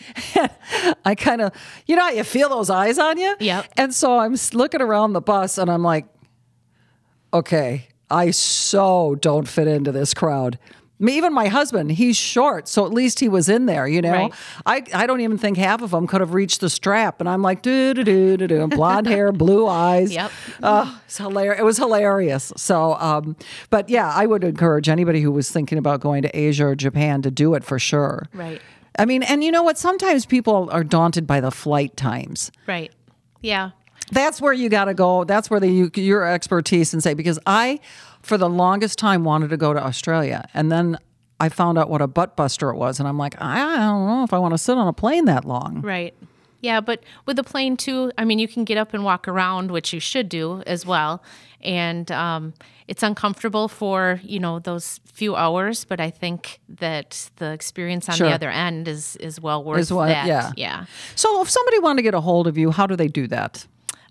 I 1.06 1.16
kind 1.16 1.42
of, 1.42 1.52
you 1.88 1.96
know, 1.96 2.04
how 2.04 2.12
you 2.12 2.24
feel 2.24 2.50
those 2.50 2.70
eyes 2.70 2.98
on 2.98 3.18
you. 3.18 3.36
Yeah. 3.40 3.64
And 3.78 3.94
so 3.94 4.18
I'm 4.20 4.36
looking 4.54 4.82
around 4.82 5.14
the 5.14 5.22
bus, 5.22 5.58
and 5.58 5.70
I'm 5.70 5.84
like, 5.84 6.06
okay, 7.34 7.88
I 8.10 8.32
so 8.32 9.16
don't 9.16 9.48
fit 9.48 9.68
into 9.68 9.92
this 9.92 10.14
crowd. 10.14 10.60
Me, 10.98 11.18
even 11.18 11.34
my 11.34 11.48
husband, 11.50 11.92
he's 11.92 12.16
short, 12.16 12.70
so 12.70 12.86
at 12.86 12.94
least 12.94 13.20
he 13.20 13.28
was 13.28 13.50
in 13.50 13.66
there. 13.66 13.86
You 13.86 14.02
know, 14.02 14.12
Right. 14.14 14.34
I 14.66 14.84
I 14.94 15.06
don't 15.08 15.20
even 15.20 15.38
think 15.38 15.58
half 15.58 15.82
of 15.82 15.92
them 15.92 16.08
could 16.08 16.22
have 16.22 16.34
reached 16.34 16.62
the 16.62 16.70
strap, 16.70 17.20
and 17.20 17.28
I'm 17.28 17.42
like, 17.42 17.62
do 17.62 17.94
do 17.94 18.06
do 18.06 18.38
do 18.38 18.48
do, 18.48 18.68
blonde 18.68 19.06
hair, 19.06 19.32
blue 19.34 19.68
eyes. 19.68 20.14
Yep. 20.14 20.32
Oh, 20.64 21.02
it's 21.06 21.18
hilarious. 21.18 21.60
It 21.60 21.66
was 21.66 21.76
hilarious. 21.78 22.54
So, 22.56 22.94
um, 22.94 23.36
but 23.70 23.90
yeah, 23.90 24.10
I 24.10 24.26
would 24.26 24.46
encourage 24.46 24.88
anybody 24.88 25.20
who 25.20 25.34
was 25.34 25.52
thinking 25.52 25.78
about 25.78 26.00
going 26.00 26.22
to 26.22 26.30
Asia 26.34 26.68
or 26.68 26.76
Japan 26.76 27.22
to 27.24 27.32
do 27.32 27.56
it 27.56 27.66
for 27.66 27.78
sure. 27.78 28.30
Right. 28.34 28.62
I 28.98 29.06
mean, 29.06 29.24
and 29.24 29.44
you 29.44 29.52
know 29.52 29.64
what? 29.64 29.78
Sometimes 29.78 30.26
people 30.26 30.70
are 30.72 30.84
daunted 30.84 31.28
by 31.28 31.42
the 31.42 31.52
flight 31.52 31.96
times. 31.98 32.52
Right. 32.68 32.92
Yeah. 33.42 33.72
That's 34.12 34.40
where 34.40 34.54
you 34.54 34.70
got 34.70 34.86
to 34.86 34.94
go. 34.94 35.24
That's 35.24 35.50
where 35.50 35.60
the 35.60 35.68
you, 35.68 35.92
your 35.96 36.26
expertise 36.26 36.94
and 36.94 37.02
say 37.02 37.14
because 37.14 37.40
I, 37.46 37.80
for 38.22 38.38
the 38.38 38.50
longest 38.50 39.00
time, 39.00 39.24
wanted 39.24 39.50
to 39.50 39.58
go 39.58 39.74
to 39.74 39.84
Australia, 39.84 40.48
and 40.54 40.72
then 40.72 40.98
I 41.40 41.50
found 41.50 41.78
out 41.78 41.90
what 41.90 42.02
a 42.02 42.08
butt 42.08 42.36
buster 42.36 42.70
it 42.70 42.78
was, 42.78 43.00
and 43.00 43.08
I'm 43.08 43.18
like, 43.18 43.40
I 43.42 43.58
don't 43.78 44.08
know 44.08 44.24
if 44.24 44.34
I 44.34 44.38
want 44.38 44.54
to 44.54 44.58
sit 44.58 44.78
on 44.78 44.88
a 44.88 44.94
plane 44.94 45.26
that 45.26 45.46
long. 45.46 45.82
Right. 45.82 46.14
Yeah, 46.62 46.82
but 46.82 47.04
with 47.26 47.36
the 47.36 47.44
plane 47.44 47.78
too, 47.78 48.12
I 48.18 48.26
mean, 48.26 48.40
you 48.40 48.48
can 48.48 48.64
get 48.64 48.78
up 48.78 48.94
and 48.94 49.04
walk 49.04 49.28
around, 49.28 49.70
which 49.70 49.94
you 49.94 50.00
should 50.00 50.30
do 50.30 50.64
as 50.66 50.86
well. 50.86 51.22
And 51.66 52.12
um, 52.12 52.54
it's 52.88 53.02
uncomfortable 53.04 53.68
for 53.68 54.20
you 54.24 54.40
know 54.40 54.60
those 54.60 55.00
few 55.06 55.36
hours, 55.36 55.84
but 55.86 56.00
I 56.00 56.12
think 56.12 56.60
that 56.80 57.30
the 57.38 57.52
experience 57.52 58.08
on 58.10 58.16
Sure. 58.16 58.28
the 58.30 58.34
other 58.36 58.50
end 58.52 58.88
is 58.88 59.16
is 59.18 59.42
well 59.42 59.64
worth 59.64 59.80
Is 59.80 59.92
what- 59.92 60.08
that. 60.10 60.28
yeah. 60.28 60.52
Yeah. 60.56 60.86
So, 61.16 61.42
if 61.42 61.50
somebody 61.50 61.80
wanted 61.80 61.98
to 61.98 62.04
get 62.04 62.14
a 62.14 62.22
hold 62.22 62.48
of 62.48 62.58
you, 62.58 62.72
how 62.72 62.86
do 62.88 62.96
they 62.96 63.08
do 63.08 63.28
that? 63.28 63.66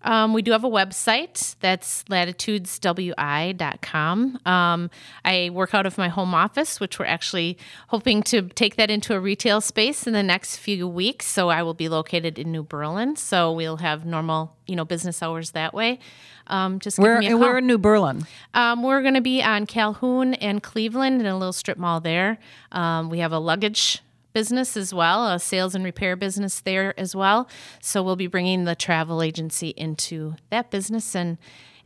Um, 0.05 0.33
we 0.35 0.43
do 0.43 0.53
have 0.53 0.63
a 0.65 0.71
website 0.71 1.57
that's 1.61 2.05
latitudeswi.com. 2.05 4.39
Um, 4.47 4.91
I 5.25 5.51
work 5.53 5.75
out 5.75 5.87
of 5.87 5.99
my 5.99 6.09
home 6.09 6.35
office, 6.35 6.79
which 6.79 6.99
we're 6.99 7.07
actually 7.07 7.57
hoping 7.89 8.23
to 8.25 8.43
take 8.43 8.77
that 8.77 8.91
into 8.91 9.15
a 9.15 9.21
retail 9.21 9.63
space 9.63 10.07
in 10.07 10.13
the 10.13 10.23
next 10.23 10.59
few 10.59 10.87
weeks. 10.87 11.27
So 11.27 11.49
I 11.49 11.63
will 11.63 11.73
be 11.75 11.89
located 11.89 12.39
in 12.39 12.53
New 12.53 12.63
Berlin. 12.63 13.17
So 13.17 13.51
we'll 13.51 13.79
have 13.79 14.05
normal, 14.05 14.55
you 14.67 14.77
know, 14.77 14.85
business 14.85 15.23
hours 15.23 15.53
that 15.53 15.73
way. 15.75 15.99
Um, 16.47 16.79
just 16.79 16.99
give 16.99 17.03
Where 17.03 17.19
me 17.21 17.31
a 17.31 17.37
we're 17.37 17.59
in 17.59 17.67
New 17.67 17.79
Berlin. 17.79 18.27
Um, 18.53 18.83
we're 18.83 19.01
going 19.01 19.15
to 19.15 19.23
be 19.23 19.43
on 19.43 19.65
Calhoun 19.67 20.35
and 20.35 20.63
Cleveland 20.63 21.21
in 21.21 21.27
a 21.27 21.39
little 21.39 21.55
strip 21.55 21.79
mall 21.79 22.01
there. 22.01 22.39
Um, 22.71 23.09
we 23.09 23.21
have 23.21 23.33
a 23.33 23.39
luggage 23.39 24.03
business 24.35 24.77
as 24.77 24.93
well, 24.93 25.27
a 25.29 25.39
sales 25.39 25.75
and 25.75 25.85
repair 25.85 26.17
business 26.17 26.61
there 26.61 26.93
as 27.01 27.17
well. 27.17 27.49
So 27.81 28.03
we'll 28.03 28.17
be 28.17 28.27
bringing 28.27 28.65
the 28.65 28.75
travel 28.75 29.23
agency 29.23 29.69
into 29.77 30.35
that 30.51 30.71
business 30.71 31.17
and 31.17 31.39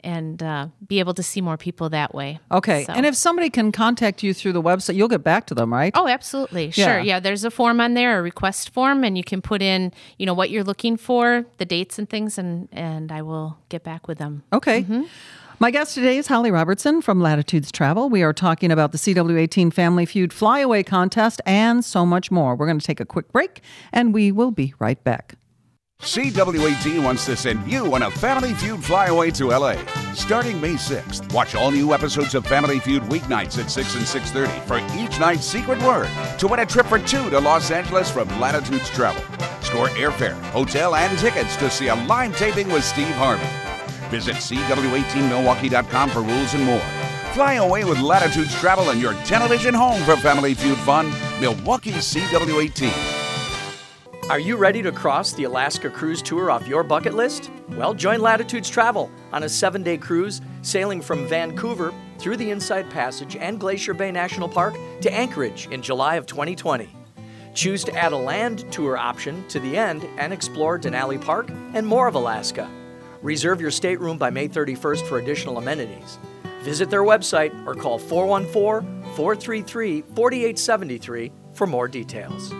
and 0.04 0.44
uh, 0.44 0.68
be 0.86 1.00
able 1.00 1.12
to 1.12 1.24
see 1.24 1.40
more 1.40 1.56
people 1.56 1.88
that 1.90 2.14
way. 2.14 2.38
Okay. 2.52 2.84
So- 2.84 2.92
And 2.92 3.04
if 3.04 3.16
somebody 3.16 3.50
can 3.50 3.72
contact 3.72 4.22
you 4.22 4.32
through 4.32 4.52
the 4.52 4.62
website, 4.62 4.94
you'll 4.94 5.08
get 5.08 5.24
back 5.24 5.46
to 5.46 5.54
them, 5.56 5.72
right? 5.74 5.90
Oh, 5.96 6.06
absolutely. 6.06 6.70
Sure. 6.70 7.00
Yeah, 7.00 7.18
there's 7.18 7.42
a 7.44 7.50
form 7.50 7.80
on 7.80 7.94
there, 7.94 8.16
a 8.20 8.22
request 8.22 8.70
form, 8.72 9.02
and 9.02 9.18
you 9.18 9.24
can 9.24 9.42
put 9.42 9.60
in, 9.60 9.92
you 10.16 10.24
know, 10.24 10.34
what 10.34 10.50
you're 10.50 10.62
looking 10.62 10.96
for, 10.96 11.44
the 11.56 11.64
dates 11.64 11.98
and 11.98 12.08
things, 12.08 12.38
and 12.38 12.68
and 12.70 13.10
I 13.10 13.22
will 13.22 13.58
get 13.70 13.82
back 13.82 14.06
with 14.06 14.18
them. 14.18 14.44
Okay. 14.52 14.86
My 15.60 15.72
guest 15.72 15.94
today 15.94 16.18
is 16.18 16.28
Holly 16.28 16.52
Robertson 16.52 17.02
from 17.02 17.20
Latitudes 17.20 17.72
Travel. 17.72 18.08
We 18.08 18.22
are 18.22 18.32
talking 18.32 18.70
about 18.70 18.92
the 18.92 18.98
CW18 18.98 19.72
Family 19.72 20.06
Feud 20.06 20.32
Flyaway 20.32 20.84
Contest 20.84 21.40
and 21.44 21.84
so 21.84 22.06
much 22.06 22.30
more. 22.30 22.54
We're 22.54 22.66
going 22.66 22.78
to 22.78 22.86
take 22.86 23.00
a 23.00 23.04
quick 23.04 23.32
break 23.32 23.60
and 23.92 24.14
we 24.14 24.30
will 24.30 24.52
be 24.52 24.74
right 24.78 25.02
back. 25.02 25.34
CW18 26.02 27.02
wants 27.02 27.26
to 27.26 27.34
send 27.34 27.68
you 27.68 27.92
on 27.92 28.02
a 28.02 28.10
Family 28.12 28.54
Feud 28.54 28.84
flyaway 28.84 29.32
to 29.32 29.46
LA. 29.46 29.74
Starting 30.14 30.60
May 30.60 30.74
6th, 30.74 31.34
watch 31.34 31.56
all 31.56 31.72
new 31.72 31.92
episodes 31.92 32.36
of 32.36 32.46
Family 32.46 32.78
Feud 32.78 33.02
weeknights 33.04 33.58
at 33.58 33.68
6 33.68 33.96
and 33.96 34.04
6.30 34.04 34.60
for 34.62 34.78
each 34.96 35.18
night's 35.18 35.44
secret 35.44 35.82
word 35.82 36.08
to 36.38 36.46
win 36.46 36.60
a 36.60 36.66
trip 36.66 36.86
for 36.86 37.00
two 37.00 37.30
to 37.30 37.40
Los 37.40 37.72
Angeles 37.72 38.12
from 38.12 38.28
Latitudes 38.38 38.90
Travel. 38.90 39.22
Score 39.62 39.88
airfare, 39.88 40.40
hotel, 40.52 40.94
and 40.94 41.18
tickets 41.18 41.56
to 41.56 41.68
see 41.68 41.88
a 41.88 41.96
live 41.96 42.36
taping 42.38 42.68
with 42.68 42.84
Steve 42.84 43.08
Harvey. 43.16 43.77
Visit 44.10 44.36
CW18Milwaukee.com 44.36 46.10
for 46.10 46.22
rules 46.22 46.54
and 46.54 46.64
more. 46.64 46.82
Fly 47.32 47.54
away 47.54 47.84
with 47.84 48.00
Latitudes 48.00 48.54
Travel 48.58 48.90
and 48.90 49.00
your 49.00 49.14
television 49.24 49.74
home 49.74 50.02
for 50.02 50.16
Family 50.16 50.54
Feud 50.54 50.78
fun. 50.78 51.12
Milwaukee 51.40 51.92
CW18. 51.92 53.18
Are 54.30 54.38
you 54.38 54.56
ready 54.56 54.82
to 54.82 54.92
cross 54.92 55.32
the 55.32 55.44
Alaska 55.44 55.88
Cruise 55.88 56.20
Tour 56.20 56.50
off 56.50 56.68
your 56.68 56.82
bucket 56.82 57.14
list? 57.14 57.50
Well, 57.70 57.94
join 57.94 58.20
Latitudes 58.20 58.68
Travel 58.68 59.10
on 59.32 59.44
a 59.44 59.48
seven 59.48 59.82
day 59.82 59.96
cruise 59.96 60.42
sailing 60.60 61.00
from 61.00 61.26
Vancouver 61.26 61.94
through 62.18 62.36
the 62.36 62.50
Inside 62.50 62.90
Passage 62.90 63.36
and 63.36 63.58
Glacier 63.58 63.94
Bay 63.94 64.10
National 64.10 64.48
Park 64.48 64.74
to 65.00 65.10
Anchorage 65.12 65.68
in 65.68 65.80
July 65.80 66.16
of 66.16 66.26
2020. 66.26 66.94
Choose 67.54 67.82
to 67.84 67.94
add 67.96 68.12
a 68.12 68.16
land 68.16 68.70
tour 68.70 68.98
option 68.98 69.46
to 69.48 69.60
the 69.60 69.78
end 69.78 70.06
and 70.18 70.32
explore 70.32 70.78
Denali 70.78 71.18
Park 71.20 71.48
and 71.72 71.86
more 71.86 72.06
of 72.06 72.14
Alaska. 72.14 72.70
Reserve 73.22 73.60
your 73.60 73.70
stateroom 73.70 74.16
by 74.16 74.30
May 74.30 74.48
31st 74.48 75.06
for 75.08 75.18
additional 75.18 75.58
amenities. 75.58 76.18
Visit 76.62 76.90
their 76.90 77.02
website 77.02 77.66
or 77.66 77.74
call 77.74 77.98
414 77.98 79.02
433 79.14 80.02
4873 80.14 81.32
for 81.52 81.66
more 81.66 81.88
details. 81.88 82.52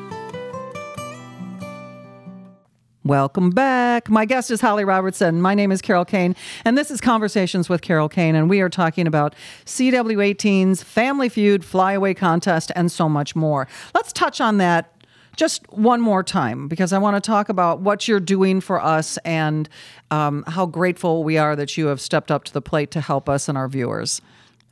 Welcome 3.05 3.51
back. 3.51 4.11
My 4.11 4.27
guest 4.27 4.51
is 4.51 4.61
Holly 4.61 4.85
Robertson. 4.85 5.40
My 5.40 5.55
name 5.55 5.73
is 5.73 5.81
Carol 5.81 6.05
Kane, 6.05 6.37
and 6.66 6.77
this 6.77 6.90
is 6.90 7.01
Conversations 7.01 7.68
with 7.71 7.81
Carol 7.81 8.09
Kane, 8.09 8.35
and 8.35 8.51
we 8.51 8.61
are 8.61 8.68
talking 8.68 9.07
about 9.07 9.35
CW18's 9.64 10.83
Family 10.83 11.31
Feud, 11.31 11.64
Flyaway 11.64 12.12
Contest, 12.12 12.71
and 12.77 12.92
so 12.92 13.09
much 13.09 13.35
more. 13.35 13.66
Let's 13.94 14.12
touch 14.12 14.42
on 14.42 14.59
that 14.59 14.98
just 15.38 15.66
one 15.72 16.01
more 16.01 16.22
time 16.22 16.68
because 16.68 16.92
I 16.92 16.98
want 16.98 17.16
to 17.16 17.27
talk 17.27 17.48
about 17.48 17.81
what 17.81 18.09
you're 18.09 18.20
doing 18.20 18.61
for 18.61 18.83
us 18.83 19.16
and 19.18 19.68
um, 20.11 20.44
how 20.48 20.66
grateful 20.66 21.22
we 21.24 21.38
are 21.38 21.55
that 21.57 21.77
you 21.77 21.87
have 21.87 22.01
stepped 22.01 22.31
up 22.31 22.44
to 22.44 22.53
the 22.53 22.61
plate 22.61 22.90
to 22.90 23.01
help 23.01 23.29
us 23.29 23.48
and 23.48 23.57
our 23.57 23.68
viewers. 23.68 24.20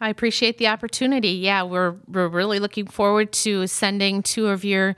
I 0.00 0.10
appreciate 0.10 0.58
the 0.58 0.66
opportunity. 0.66 1.30
Yeah, 1.30 1.62
we're 1.62 1.94
we're 2.06 2.28
really 2.28 2.58
looking 2.58 2.86
forward 2.86 3.32
to 3.32 3.66
sending 3.66 4.22
two 4.22 4.48
of 4.48 4.62
your 4.62 4.94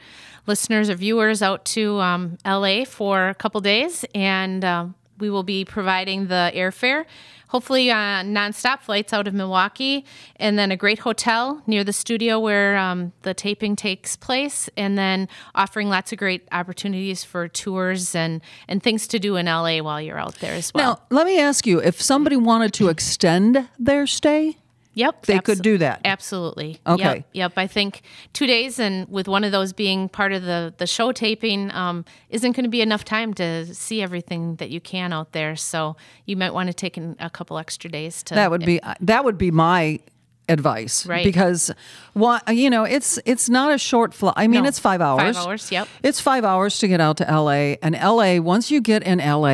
listeners 0.46 0.90
or 0.90 0.96
viewers 0.96 1.42
out 1.42 1.64
to 1.66 2.00
um, 2.00 2.38
LA 2.44 2.84
for 2.84 3.28
a 3.28 3.34
couple 3.34 3.60
days, 3.60 4.04
and 4.14 4.64
uh, 4.64 4.86
we 5.18 5.30
will 5.30 5.44
be 5.44 5.64
providing 5.64 6.26
the 6.26 6.50
airfare. 6.54 7.04
Hopefully, 7.48 7.90
uh, 7.90 8.22
nonstop 8.22 8.80
flights 8.80 9.12
out 9.12 9.26
of 9.26 9.34
Milwaukee, 9.34 10.04
and 10.36 10.58
then 10.58 10.70
a 10.70 10.76
great 10.76 11.00
hotel 11.00 11.62
near 11.66 11.84
the 11.84 11.92
studio 11.92 12.38
where 12.38 12.76
um, 12.76 13.12
the 13.22 13.34
taping 13.34 13.76
takes 13.76 14.16
place, 14.16 14.68
and 14.76 14.96
then 14.96 15.28
offering 15.54 15.88
lots 15.88 16.12
of 16.12 16.18
great 16.18 16.46
opportunities 16.52 17.24
for 17.24 17.48
tours 17.48 18.14
and, 18.14 18.40
and 18.68 18.82
things 18.82 19.06
to 19.08 19.18
do 19.18 19.36
in 19.36 19.46
LA 19.46 19.78
while 19.78 20.00
you're 20.00 20.18
out 20.18 20.36
there 20.36 20.54
as 20.54 20.72
well. 20.72 21.02
Now, 21.10 21.16
let 21.16 21.26
me 21.26 21.38
ask 21.38 21.66
you 21.66 21.80
if 21.80 22.00
somebody 22.00 22.36
wanted 22.36 22.72
to 22.74 22.88
extend 22.88 23.68
their 23.78 24.06
stay, 24.06 24.56
Yep. 24.98 25.26
They 25.26 25.38
could 25.38 25.62
do 25.62 25.78
that. 25.78 26.00
Absolutely. 26.04 26.80
Okay. 26.86 27.02
Yep, 27.18 27.24
yep. 27.32 27.52
I 27.56 27.66
think 27.68 28.02
two 28.32 28.46
days 28.46 28.80
and 28.80 29.08
with 29.08 29.28
one 29.28 29.44
of 29.44 29.52
those 29.52 29.72
being 29.72 30.08
part 30.08 30.32
of 30.32 30.42
the, 30.42 30.74
the 30.78 30.86
show 30.88 31.12
taping 31.12 31.70
um, 31.72 32.04
isn't 32.30 32.52
going 32.56 32.64
to 32.64 32.70
be 32.70 32.82
enough 32.82 33.04
time 33.04 33.32
to 33.34 33.72
see 33.74 34.02
everything 34.02 34.56
that 34.56 34.70
you 34.70 34.80
can 34.80 35.12
out 35.12 35.30
there. 35.32 35.54
So 35.54 35.96
you 36.26 36.36
might 36.36 36.52
want 36.52 36.66
to 36.66 36.74
take 36.74 36.96
in 36.98 37.14
a 37.20 37.30
couple 37.30 37.58
extra 37.58 37.88
days 37.88 38.22
to. 38.24 38.34
that 38.34 38.50
would 38.50 38.64
be 38.66 38.80
that 39.00 39.24
would 39.24 39.38
be 39.38 39.50
my 39.52 40.00
advice 40.48 41.04
Right. 41.06 41.24
because 41.24 41.70
what 42.14 42.42
you 42.56 42.70
know 42.70 42.84
it's 42.84 43.18
it's 43.26 43.50
not 43.50 43.70
a 43.70 43.76
short 43.76 44.14
flight 44.14 44.32
i 44.38 44.46
mean 44.48 44.62
No. 44.62 44.68
it's 44.70 44.78
five 44.78 45.02
hours 45.02 45.36
Five 45.36 45.46
hours, 45.46 45.70
yep. 45.70 45.86
it's 46.02 46.20
five 46.22 46.42
hours 46.42 46.78
to 46.78 46.88
get 46.88 47.02
out 47.02 47.18
to 47.18 47.24
la 47.24 47.50
and 47.82 47.94
la 47.94 48.38
once 48.40 48.70
you 48.70 48.80
get 48.80 49.02
in 49.02 49.18
la 49.18 49.48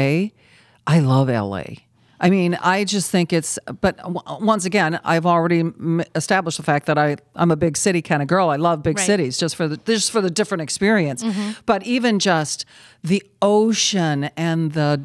i 0.86 0.98
love 1.00 1.28
la 1.28 1.64
I 2.20 2.30
mean, 2.30 2.54
I 2.62 2.84
just 2.84 3.10
think 3.10 3.32
it's, 3.32 3.58
but 3.80 3.96
w- 3.98 4.20
once 4.40 4.64
again, 4.64 5.00
I've 5.04 5.26
already 5.26 5.60
m- 5.60 6.02
established 6.14 6.56
the 6.58 6.62
fact 6.62 6.86
that 6.86 6.96
I, 6.96 7.16
I'm 7.34 7.50
a 7.50 7.56
big 7.56 7.76
city 7.76 8.02
kind 8.02 8.22
of 8.22 8.28
girl. 8.28 8.50
I 8.50 8.56
love 8.56 8.82
big 8.82 8.96
Right. 8.98 9.06
cities 9.06 9.36
just 9.36 9.56
for 9.56 9.66
the 9.68 9.76
just 9.78 10.10
for 10.12 10.20
the 10.20 10.30
different 10.30 10.62
experience. 10.62 11.24
But 11.66 11.82
even 11.84 12.18
just 12.18 12.64
the 13.02 13.22
ocean 13.42 14.24
and 14.36 14.72
the 14.72 15.04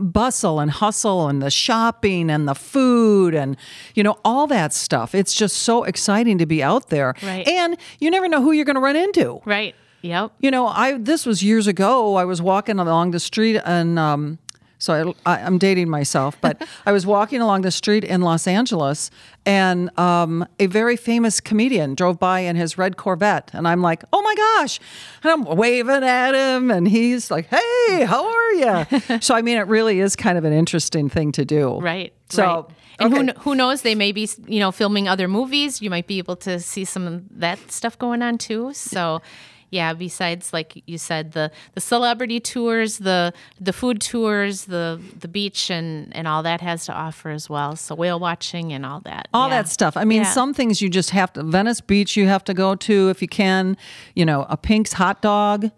bustle 0.00 0.58
and 0.60 0.70
hustle 0.70 1.28
and 1.28 1.42
the 1.42 1.50
shopping 1.50 2.30
and 2.30 2.48
the 2.48 2.54
food 2.54 3.34
and 3.34 3.56
you 3.94 4.02
know 4.02 4.18
all 4.24 4.46
that 4.46 4.72
stuff. 4.72 5.14
It's 5.14 5.34
just 5.34 5.58
so 5.58 5.84
exciting 5.84 6.38
to 6.38 6.46
be 6.46 6.62
out 6.62 6.88
there. 6.88 7.14
Right. 7.22 7.46
And 7.46 7.76
you 8.00 8.10
never 8.10 8.28
know 8.28 8.40
who 8.42 8.52
you're 8.52 8.64
going 8.64 8.76
to 8.76 8.80
run 8.80 8.96
into. 8.96 9.40
Right. 9.44 9.74
Yep. 10.02 10.32
You 10.40 10.50
know, 10.50 10.66
I 10.66 10.98
this 10.98 11.26
was 11.26 11.42
years 11.42 11.66
ago. 11.66 12.14
I 12.14 12.24
was 12.24 12.40
walking 12.40 12.78
along 12.78 13.10
the 13.10 13.20
street 13.20 13.60
and 13.64 13.98
um, 13.98 14.38
so 14.78 15.14
I, 15.26 15.34
I, 15.34 15.42
I'm 15.42 15.58
dating 15.58 15.88
myself, 15.88 16.36
but 16.40 16.66
I 16.86 16.92
was 16.92 17.06
walking 17.06 17.40
along 17.40 17.62
the 17.62 17.70
street 17.70 18.04
in 18.04 18.20
Los 18.22 18.46
Angeles, 18.46 19.10
and 19.44 19.96
um, 19.98 20.46
a 20.58 20.66
very 20.66 20.96
famous 20.96 21.40
comedian 21.40 21.94
drove 21.94 22.18
by 22.18 22.40
in 22.40 22.56
his 22.56 22.76
red 22.78 22.96
Corvette, 22.96 23.50
and 23.52 23.66
I'm 23.66 23.82
like, 23.82 24.04
"Oh 24.12 24.22
my 24.22 24.34
gosh!" 24.34 24.80
And 25.22 25.32
I'm 25.32 25.56
waving 25.56 26.04
at 26.04 26.34
him, 26.34 26.70
and 26.70 26.88
he's 26.88 27.30
like, 27.30 27.46
"Hey, 27.46 28.04
how 28.04 28.26
are 28.26 28.52
you?" 28.52 29.20
so 29.20 29.34
I 29.34 29.42
mean, 29.42 29.56
it 29.56 29.66
really 29.66 30.00
is 30.00 30.16
kind 30.16 30.36
of 30.38 30.44
an 30.44 30.52
interesting 30.52 31.08
thing 31.08 31.32
to 31.32 31.44
do, 31.44 31.78
Right. 31.78 32.12
So. 32.28 32.44
right. 32.44 32.64
And 32.98 33.12
okay. 33.12 33.32
who, 33.34 33.40
who 33.40 33.54
knows? 33.54 33.82
They 33.82 33.94
may 33.94 34.10
be, 34.10 34.26
you 34.46 34.58
know, 34.58 34.72
filming 34.72 35.06
other 35.06 35.28
movies. 35.28 35.82
You 35.82 35.90
might 35.90 36.06
be 36.06 36.16
able 36.16 36.36
to 36.36 36.58
see 36.58 36.86
some 36.86 37.06
of 37.06 37.22
that 37.38 37.70
stuff 37.70 37.98
going 37.98 38.22
on 38.22 38.38
too. 38.38 38.72
So, 38.72 39.20
yeah. 39.70 39.92
Besides, 39.94 40.52
like 40.52 40.82
you 40.86 40.98
said, 40.98 41.32
the 41.32 41.50
the 41.74 41.80
celebrity 41.80 42.40
tours, 42.40 42.98
the 42.98 43.32
the 43.60 43.72
food 43.72 44.00
tours, 44.00 44.64
the 44.66 45.00
the 45.18 45.28
beach, 45.28 45.70
and 45.70 46.14
and 46.16 46.26
all 46.28 46.42
that 46.42 46.60
has 46.60 46.86
to 46.86 46.92
offer 46.92 47.30
as 47.30 47.48
well. 47.50 47.76
So 47.76 47.94
whale 47.94 48.18
watching 48.20 48.72
and 48.72 48.84
all 48.86 49.00
that. 49.00 49.28
all 49.34 49.48
Yeah. 49.48 49.62
that 49.62 49.68
stuff. 49.68 49.96
I 49.96 50.04
mean, 50.04 50.22
Yeah. 50.22 50.30
some 50.32 50.54
things 50.54 50.80
you 50.80 50.88
just 50.88 51.10
have 51.10 51.32
to. 51.34 51.42
Venice 51.42 51.80
Beach, 51.80 52.16
you 52.16 52.26
have 52.28 52.44
to 52.44 52.54
go 52.54 52.74
to 52.76 53.08
if 53.10 53.20
you 53.22 53.28
can. 53.28 53.76
You 54.14 54.24
know, 54.24 54.46
a 54.48 54.56
Pink's 54.56 54.94
hot 54.94 55.22
dog. 55.22 55.70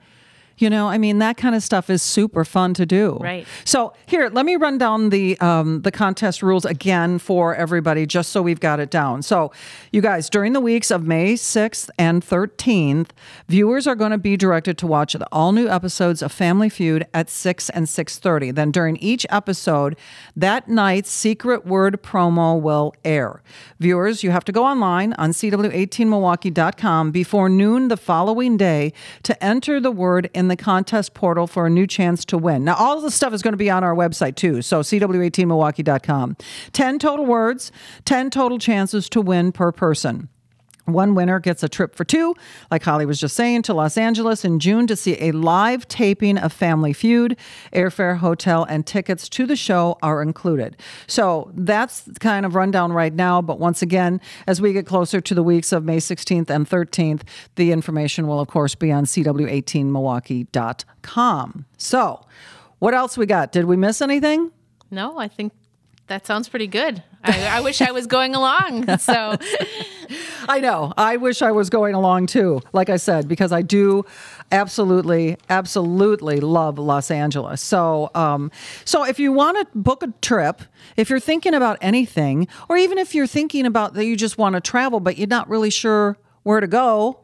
You 0.59 0.71
know, 0.71 0.89
I 0.89 0.99
mean, 0.99 1.19
that 1.19 1.37
kind 1.37 1.55
of 1.55 1.63
stuff 1.63 1.89
is 1.89 2.03
super 2.03 2.45
fun 2.45 2.75
to 2.75 2.87
do. 2.87 3.19
Right. 3.21 3.47
So 3.65 3.93
here, 4.07 4.29
let 4.33 4.45
me 4.45 4.57
run 4.57 4.79
down 4.79 5.11
the 5.11 5.39
um, 5.41 5.83
the 5.83 5.91
contest 5.93 6.43
rules 6.43 6.65
again 6.65 7.19
for 7.19 7.55
everybody, 7.55 8.07
just 8.07 8.31
so 8.31 8.43
we've 8.43 8.61
got 8.61 8.81
it 8.81 8.91
down. 8.91 9.23
So, 9.23 9.53
you 9.93 10.01
guys, 10.01 10.29
during 10.29 10.53
the 10.53 10.61
weeks 10.61 10.91
of 10.91 11.05
May 11.05 11.37
sixth 11.37 11.91
and 11.99 12.23
thirteenth, 12.23 13.13
viewers 13.49 13.87
are 13.87 13.95
going 13.95 14.11
to 14.11 14.19
be 14.19 14.37
directed 14.37 14.77
to 14.79 14.87
watch 14.87 15.13
the 15.13 15.29
all 15.31 15.53
new 15.53 15.69
episodes 15.69 16.23
of 16.23 16.33
Family 16.33 16.69
Feud 16.69 17.07
at 17.15 17.31
six 17.31 17.71
and 17.71 17.89
six 17.89 18.19
thirty. 18.19 18.51
Then 18.51 18.71
during 18.71 18.97
each 18.97 19.25
episode, 19.31 19.97
that 20.37 20.69
night's 20.69 21.11
secret 21.11 21.67
word 21.67 22.03
promo 22.03 22.61
will 22.61 22.95
air. 23.05 23.43
Viewers, 23.79 24.23
you 24.23 24.31
have 24.31 24.45
to 24.45 24.53
go 24.53 24.65
online 24.65 25.13
on 25.15 25.31
CW18Milwaukee.com 25.31 27.11
before 27.11 27.49
noon 27.49 27.89
the 27.89 27.97
following 27.97 28.57
day 28.57 28.93
to 29.23 29.45
enter 29.45 29.81
the 29.81 29.91
word 29.91 30.31
in 30.35 30.48
the 30.49 30.57
contest 30.57 31.15
portal 31.15 31.47
for 31.47 31.67
a 31.67 31.71
new 31.71 31.87
chance 31.87 32.25
to 32.27 32.39
win. 32.39 32.65
Now, 32.65 32.75
all 32.75 33.01
the 33.01 33.11
stuff 33.11 33.33
is 33.33 33.43
going 33.43 33.53
to 33.53 33.59
be 33.59 33.71
on 33.71 33.85
our 33.85 33.95
website 33.95 34.37
too, 34.37 34.63
so 34.63 34.81
CW18Milwaukee.com. 34.81 36.37
10 36.73 36.99
total 36.99 37.27
words, 37.27 37.73
10 38.05 38.31
total 38.31 38.59
chances 38.59 39.09
to 39.11 39.21
win 39.21 39.53
per 39.53 39.73
person. 39.73 40.29
One 40.93 41.15
winner 41.15 41.39
gets 41.39 41.63
a 41.63 41.69
trip 41.69 41.95
for 41.95 42.05
two, 42.05 42.35
like 42.71 42.83
Holly 42.83 43.05
was 43.07 43.21
just 43.21 43.37
saying, 43.37 43.63
to 43.63 43.73
Los 43.75 43.97
Angeles 43.99 44.45
in 44.45 44.59
June 44.59 44.87
to 44.87 44.97
see 44.97 45.17
a 45.21 45.33
live 45.33 45.87
taping 45.87 46.39
of 46.39 46.51
Family 46.53 46.95
Feud. 46.95 47.37
Airfare, 47.73 48.19
hotel, 48.19 48.65
and 48.65 48.87
tickets 48.87 49.29
to 49.31 49.47
the 49.47 49.57
show 49.57 49.99
are 50.03 50.23
included. 50.23 50.77
So 51.07 51.51
that's 51.55 52.09
kind 52.21 52.47
of 52.47 52.55
rundown 52.55 52.93
right 52.93 53.13
now. 53.13 53.43
But 53.43 53.59
once 53.61 53.83
again, 53.83 54.21
as 54.47 54.61
we 54.61 54.73
get 54.73 54.87
closer 54.87 55.21
to 55.21 55.35
the 55.35 55.43
weeks 55.43 55.73
of 55.73 55.85
May 55.85 55.99
16th 55.99 56.49
and 56.49 56.67
13th, 56.69 57.23
the 57.57 57.73
information 57.73 58.27
will, 58.27 58.41
of 58.41 58.49
course, 58.49 58.75
be 58.75 58.91
on 58.91 59.05
CW18Milwaukee.com. 59.05 61.67
So, 61.77 62.25
what 62.79 62.95
else 62.95 63.19
we 63.19 63.27
got? 63.27 63.53
Did 63.53 63.67
we 63.67 63.77
miss 63.77 64.01
anything? 64.01 64.51
No, 64.91 65.19
I 65.19 65.29
think 65.29 65.53
that 66.09 66.27
sounds 66.27 66.49
pretty 66.49 66.67
good. 66.67 67.03
I, 67.23 67.59
I 67.59 67.61
wish 67.61 67.81
I 67.81 67.91
was 67.93 68.07
going 68.07 68.35
along. 68.35 68.99
So 68.99 69.37
I 70.49 70.61
know. 70.61 70.93
I 70.97 71.17
wish 71.17 71.43
I 71.43 71.53
was 71.53 71.71
going 71.71 71.95
along 71.95 72.27
too, 72.27 72.61
like 72.73 72.89
I 72.89 72.97
said, 72.97 73.29
because 73.29 73.53
I 73.53 73.63
do 73.63 74.05
absolutely, 74.51 75.37
absolutely 75.51 76.41
love 76.41 76.79
Los 76.79 77.11
Angeles. 77.11 77.61
So, 77.61 78.11
um, 78.15 78.51
so 78.85 79.05
if 79.05 79.19
you 79.19 79.33
want 79.33 79.59
to 79.59 79.79
book 79.79 80.03
a 80.03 80.13
trip, 80.23 80.63
if 80.97 81.11
you're 81.11 81.21
thinking 81.21 81.55
about 81.55 81.79
anything, 81.81 82.49
or 82.69 82.77
even 82.77 82.99
if 82.99 83.15
you're 83.15 83.27
thinking 83.27 83.67
about 83.67 83.95
that 83.95 84.07
you 84.07 84.17
just 84.17 84.39
want 84.39 84.55
to 84.55 84.61
travel, 84.61 85.01
but 85.01 85.19
you're 85.19 85.29
not 85.29 85.49
really 85.49 85.71
sure 85.71 86.17
where 86.43 86.61
to 86.61 86.67
go, 86.67 87.21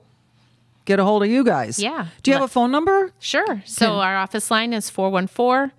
get 0.85 0.99
a 0.99 1.05
hold 1.05 1.23
of 1.23 1.31
you 1.31 1.45
guys. 1.45 1.79
Yeah. 1.79 2.09
Do 2.23 2.31
you 2.31 2.37
have 2.37 2.45
a 2.45 2.49
phone 2.49 2.71
number? 2.71 3.13
Sure. 3.19 3.63
So 3.65 3.95
our 3.95 4.17
office 4.17 4.51
line 4.51 4.73
is 4.73 4.91
414 4.91 5.73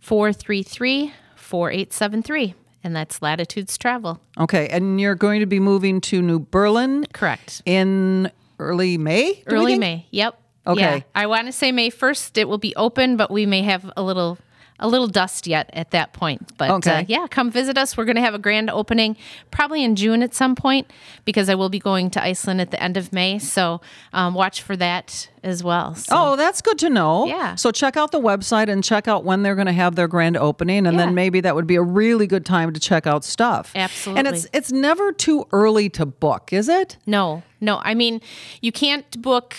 433 0.00 1.12
4873, 1.50 2.54
and 2.84 2.94
that's 2.94 3.20
Latitudes 3.20 3.76
Travel. 3.76 4.20
Okay. 4.38 4.68
And 4.68 5.00
you're 5.00 5.16
going 5.16 5.40
to 5.40 5.46
be 5.46 5.58
moving 5.58 6.00
to 6.02 6.22
New 6.22 6.38
Berlin 6.38 7.06
Correct. 7.12 7.60
in 7.66 8.30
early 8.60 8.96
May? 8.96 9.42
Early? 9.48 9.76
May. 9.76 10.06
Yep. 10.12 10.40
Okay. 10.64 10.80
Yeah. 10.98 11.00
I 11.12 11.26
want 11.26 11.46
to 11.46 11.52
say 11.52 11.72
May 11.72 11.90
1st 11.90 12.38
it 12.38 12.48
will 12.48 12.58
be 12.58 12.74
open, 12.76 13.16
but 13.16 13.32
we 13.32 13.46
may 13.46 13.62
have 13.62 13.90
a 13.96 14.02
little 14.02 14.38
a 14.80 14.88
little 14.88 15.06
dust 15.06 15.46
yet 15.46 15.70
at 15.72 15.90
that 15.92 16.12
point. 16.12 16.52
But 16.58 16.70
Okay. 16.70 16.98
uh, 17.00 17.04
yeah, 17.06 17.26
come 17.28 17.50
visit 17.50 17.78
us. 17.78 17.96
We're 17.96 18.04
going 18.06 18.16
to 18.16 18.22
have 18.22 18.34
a 18.34 18.38
grand 18.38 18.68
opening 18.70 19.16
probably 19.50 19.84
in 19.84 19.94
June 19.94 20.22
at 20.22 20.34
some 20.34 20.54
point 20.56 20.90
because 21.24 21.48
I 21.48 21.54
will 21.54 21.68
be 21.68 21.78
going 21.78 22.10
to 22.10 22.22
Iceland 22.22 22.60
at 22.60 22.70
the 22.70 22.82
end 22.82 22.96
of 22.96 23.12
May. 23.12 23.38
So 23.38 23.80
um, 24.12 24.34
watch 24.34 24.62
for 24.62 24.76
that 24.76 25.28
as 25.42 25.62
well. 25.62 25.94
So, 25.94 26.14
Oh, 26.16 26.36
that's 26.36 26.60
good 26.60 26.78
to 26.80 26.90
know. 26.90 27.26
Yeah. 27.26 27.54
So 27.54 27.70
check 27.70 27.96
out 27.96 28.10
the 28.10 28.20
website 28.20 28.68
and 28.68 28.82
check 28.82 29.06
out 29.08 29.24
when 29.24 29.42
they're 29.42 29.54
going 29.54 29.66
to 29.68 29.72
have 29.72 29.94
their 29.96 30.08
grand 30.08 30.36
opening, 30.36 30.86
and 30.86 30.96
Yeah. 30.98 31.06
then 31.06 31.14
maybe 31.14 31.40
that 31.40 31.54
would 31.54 31.66
be 31.66 31.76
a 31.76 31.82
really 31.82 32.26
good 32.26 32.44
time 32.44 32.72
to 32.74 32.80
check 32.80 33.06
out 33.06 33.24
stuff. 33.24 33.72
Absolutely. 33.74 34.18
And 34.18 34.28
it's 34.28 34.46
it's 34.52 34.72
never 34.72 35.12
too 35.12 35.46
early 35.52 35.88
to 35.90 36.04
book, 36.06 36.52
is 36.52 36.68
it? 36.68 36.96
No, 37.06 37.42
no. 37.60 37.80
I 37.82 37.94
mean, 37.94 38.20
you 38.60 38.70
can't 38.72 39.20
book 39.22 39.54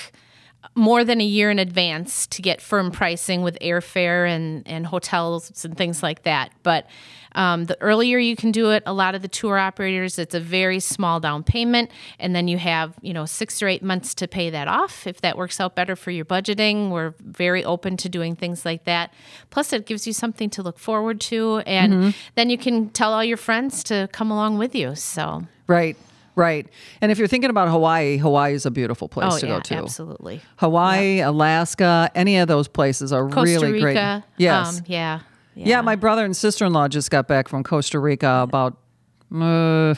more 0.75 1.03
than 1.03 1.19
a 1.19 1.25
year 1.25 1.51
in 1.51 1.59
advance 1.59 2.27
to 2.27 2.41
get 2.41 2.61
firm 2.61 2.91
pricing 2.91 3.41
with 3.41 3.57
airfare 3.61 4.27
and, 4.27 4.67
and 4.67 4.85
hotels 4.85 5.65
and 5.65 5.77
things 5.77 6.01
like 6.01 6.23
that. 6.23 6.51
But 6.63 6.87
um, 7.33 7.65
the 7.65 7.81
earlier 7.81 8.17
you 8.17 8.35
can 8.35 8.51
do 8.51 8.71
it, 8.71 8.83
a 8.85 8.93
lot 8.93 9.15
of 9.15 9.21
the 9.21 9.27
tour 9.27 9.57
operators, 9.57 10.19
it's 10.19 10.35
a 10.35 10.39
very 10.39 10.79
small 10.79 11.19
down 11.19 11.43
payment, 11.43 11.89
and 12.19 12.35
then 12.35 12.47
you 12.47 12.57
have 12.57 12.93
you 13.01 13.13
know 13.13 13.25
six 13.25 13.61
or 13.61 13.67
eight 13.67 13.83
months 13.83 14.13
to 14.15 14.27
pay 14.27 14.49
that 14.49 14.67
off. 14.67 15.07
If 15.07 15.21
that 15.21 15.37
works 15.37 15.59
out 15.59 15.75
better 15.75 15.95
for 15.95 16.11
your 16.11 16.25
budgeting, 16.25 16.89
we're 16.89 17.13
very 17.19 17.63
open 17.63 17.97
to 17.97 18.09
doing 18.09 18.35
things 18.35 18.65
like 18.65 18.83
that. 18.83 19.13
Plus, 19.49 19.71
it 19.71 19.85
gives 19.85 20.05
you 20.05 20.13
something 20.13 20.49
to 20.51 20.61
look 20.61 20.77
forward 20.77 21.21
to, 21.21 21.59
and 21.65 22.13
then 22.35 22.49
you 22.49 22.57
can 22.57 22.89
tell 22.89 23.13
all 23.13 23.23
your 23.23 23.37
friends 23.37 23.83
to 23.85 24.09
come 24.11 24.29
along 24.31 24.57
with 24.57 24.75
you. 24.75 24.95
So. 24.95 25.43
Right. 25.67 25.95
Right. 26.35 26.67
And 27.01 27.11
if 27.11 27.17
you're 27.17 27.27
thinking 27.27 27.49
about 27.49 27.67
Hawaii, 27.69 28.17
Hawaii 28.17 28.53
is 28.53 28.65
a 28.65 28.71
beautiful 28.71 29.09
place 29.09 29.33
Oh 29.33 29.37
to 29.39 29.47
yeah, 29.47 29.53
go 29.55 29.59
to. 29.59 29.75
absolutely. 29.75 30.41
Hawaii, 30.57 31.19
Alaska, 31.19 32.09
any 32.15 32.37
of 32.37 32.47
those 32.47 32.67
places 32.67 33.11
are 33.11 33.27
Costa 33.29 33.59
really 33.59 33.83
Rica. 33.83 34.23
great. 34.37 34.43
Yes. 34.45 34.79
Um, 34.79 34.85
yeah. 34.87 35.19
yeah. 35.55 35.81
my 35.81 35.95
brother 35.95 36.23
and 36.23 36.35
sister 36.35 36.65
in 36.65 36.73
law 36.73 36.87
just 36.87 37.11
got 37.11 37.27
back 37.27 37.47
from 37.49 37.63
Costa 37.63 37.99
Rica 37.99 38.39
about 38.43 38.77
uh, 39.35 39.93